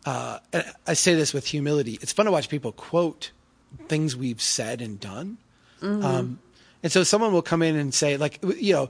uh, 0.07 0.39
I 0.87 0.93
say 0.93 1.15
this 1.15 1.33
with 1.33 1.45
humility. 1.45 1.99
It's 2.01 2.13
fun 2.13 2.25
to 2.27 2.31
watch 2.31 2.47
people 2.49 2.71
quote 2.71 3.31
things 3.89 4.15
we've 4.15 4.41
said 4.41 4.81
and 4.81 4.99
done. 4.99 5.37
Um, 5.81 6.39
and 6.81 6.91
so 6.91 7.03
someone 7.03 7.33
will 7.33 7.41
come 7.41 7.61
in 7.61 7.75
and 7.75 7.93
say, 7.93 8.17
like, 8.17 8.39
you 8.57 8.73
know, 8.73 8.89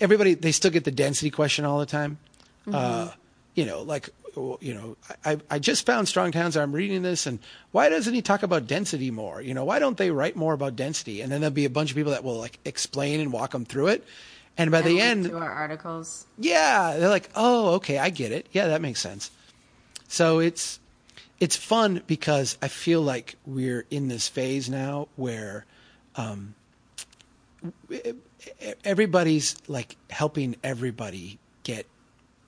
everybody 0.00 0.34
they 0.34 0.50
still 0.52 0.70
get 0.70 0.84
the 0.84 0.90
density 0.90 1.30
question 1.30 1.64
all 1.64 1.78
the 1.78 1.86
time. 1.86 2.18
Uh, 2.72 3.10
you 3.54 3.64
know, 3.66 3.82
like, 3.82 4.08
you 4.60 4.74
know, 4.74 4.96
I, 5.24 5.38
I 5.50 5.58
just 5.58 5.86
found 5.86 6.08
strong 6.08 6.32
towns. 6.32 6.56
I'm 6.56 6.72
reading 6.72 7.02
this, 7.02 7.26
and 7.26 7.38
why 7.70 7.88
doesn't 7.88 8.14
he 8.14 8.22
talk 8.22 8.42
about 8.42 8.66
density 8.66 9.10
more? 9.10 9.40
You 9.42 9.54
know, 9.54 9.64
why 9.64 9.78
don't 9.78 9.96
they 9.96 10.10
write 10.10 10.34
more 10.34 10.54
about 10.54 10.74
density? 10.74 11.20
And 11.20 11.30
then 11.30 11.40
there'll 11.42 11.54
be 11.54 11.66
a 11.66 11.70
bunch 11.70 11.90
of 11.90 11.96
people 11.96 12.12
that 12.12 12.24
will 12.24 12.38
like 12.38 12.58
explain 12.64 13.20
and 13.20 13.32
walk 13.32 13.50
them 13.52 13.64
through 13.64 13.88
it. 13.88 14.04
And 14.56 14.70
by 14.70 14.80
the 14.82 14.98
And 14.98 14.98
link 14.98 15.02
end, 15.02 15.24
to 15.26 15.36
our 15.38 15.50
articles. 15.50 16.26
yeah, 16.38 16.96
they're 16.96 17.08
like, 17.08 17.28
"Oh, 17.36 17.74
okay, 17.74 17.98
I 17.98 18.10
get 18.10 18.32
it. 18.32 18.46
Yeah, 18.52 18.68
that 18.68 18.80
makes 18.80 19.00
sense." 19.00 19.30
So 20.14 20.38
it's 20.38 20.78
it's 21.40 21.56
fun 21.56 22.00
because 22.06 22.56
I 22.62 22.68
feel 22.68 23.02
like 23.02 23.34
we're 23.44 23.84
in 23.90 24.06
this 24.06 24.28
phase 24.28 24.70
now 24.70 25.08
where 25.16 25.66
um, 26.14 26.54
everybody's 28.84 29.56
like 29.66 29.96
helping 30.10 30.54
everybody 30.62 31.40
get 31.64 31.86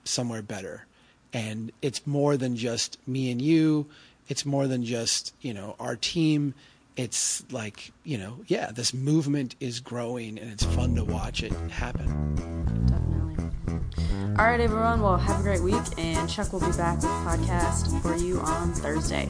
somewhere 0.05 0.41
better, 0.41 0.85
and 1.33 1.73
it's 1.81 2.07
more 2.07 2.37
than 2.37 2.55
just 2.55 3.05
me 3.05 3.31
and 3.31 3.41
you. 3.41 3.87
It's 4.29 4.45
more 4.45 4.67
than 4.67 4.85
just 4.85 5.35
you 5.41 5.53
know 5.53 5.75
our 5.77 5.97
team. 5.97 6.53
It's 6.95 7.43
like 7.51 7.91
you 8.05 8.17
know, 8.17 8.45
yeah, 8.47 8.71
this 8.71 8.93
movement 8.93 9.57
is 9.59 9.81
growing, 9.81 10.39
and 10.39 10.49
it's 10.53 10.63
fun 10.63 10.95
to 10.95 11.03
watch 11.03 11.43
it 11.43 11.51
happen. 11.69 12.85
Definitely. 12.85 14.06
All 14.39 14.45
right, 14.45 14.59
everyone. 14.59 15.01
Well, 15.01 15.17
have 15.17 15.39
a 15.39 15.43
great 15.43 15.61
week, 15.61 15.81
and 15.97 16.29
Chuck 16.29 16.53
will 16.53 16.59
be 16.59 16.71
back 16.77 16.97
with 16.97 17.05
a 17.05 17.07
podcast 17.07 17.99
for 18.03 18.15
you 18.15 18.39
on 18.41 18.71
Thursday. 18.71 19.27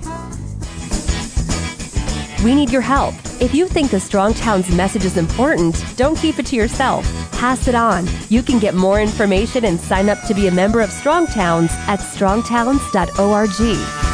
We 2.44 2.54
need 2.54 2.72
your 2.72 2.82
help. 2.82 3.16
If 3.40 3.56
you 3.56 3.70
think 3.70 3.90
the 3.90 4.02
Strong 4.02 4.34
Towns 4.34 4.70
message 4.76 5.06
is 5.06 5.16
important, 5.16 5.82
don't 5.96 6.18
keep 6.18 6.40
it 6.40 6.46
to 6.48 6.58
yourself. 6.58 7.06
Pass 7.32 7.70
it 7.70 7.76
on. 7.76 8.06
You 8.28 8.44
can 8.44 8.60
get 8.60 8.76
more 8.76 9.00
information 9.00 9.64
and 9.64 9.80
sign 9.80 10.10
up 10.10 10.22
to 10.28 10.34
be 10.34 10.48
a 10.48 10.52
member 10.52 10.82
of 10.82 10.92
Strong 10.92 11.28
Towns 11.28 11.72
at 11.88 12.00
strongtowns.org. 12.00 14.07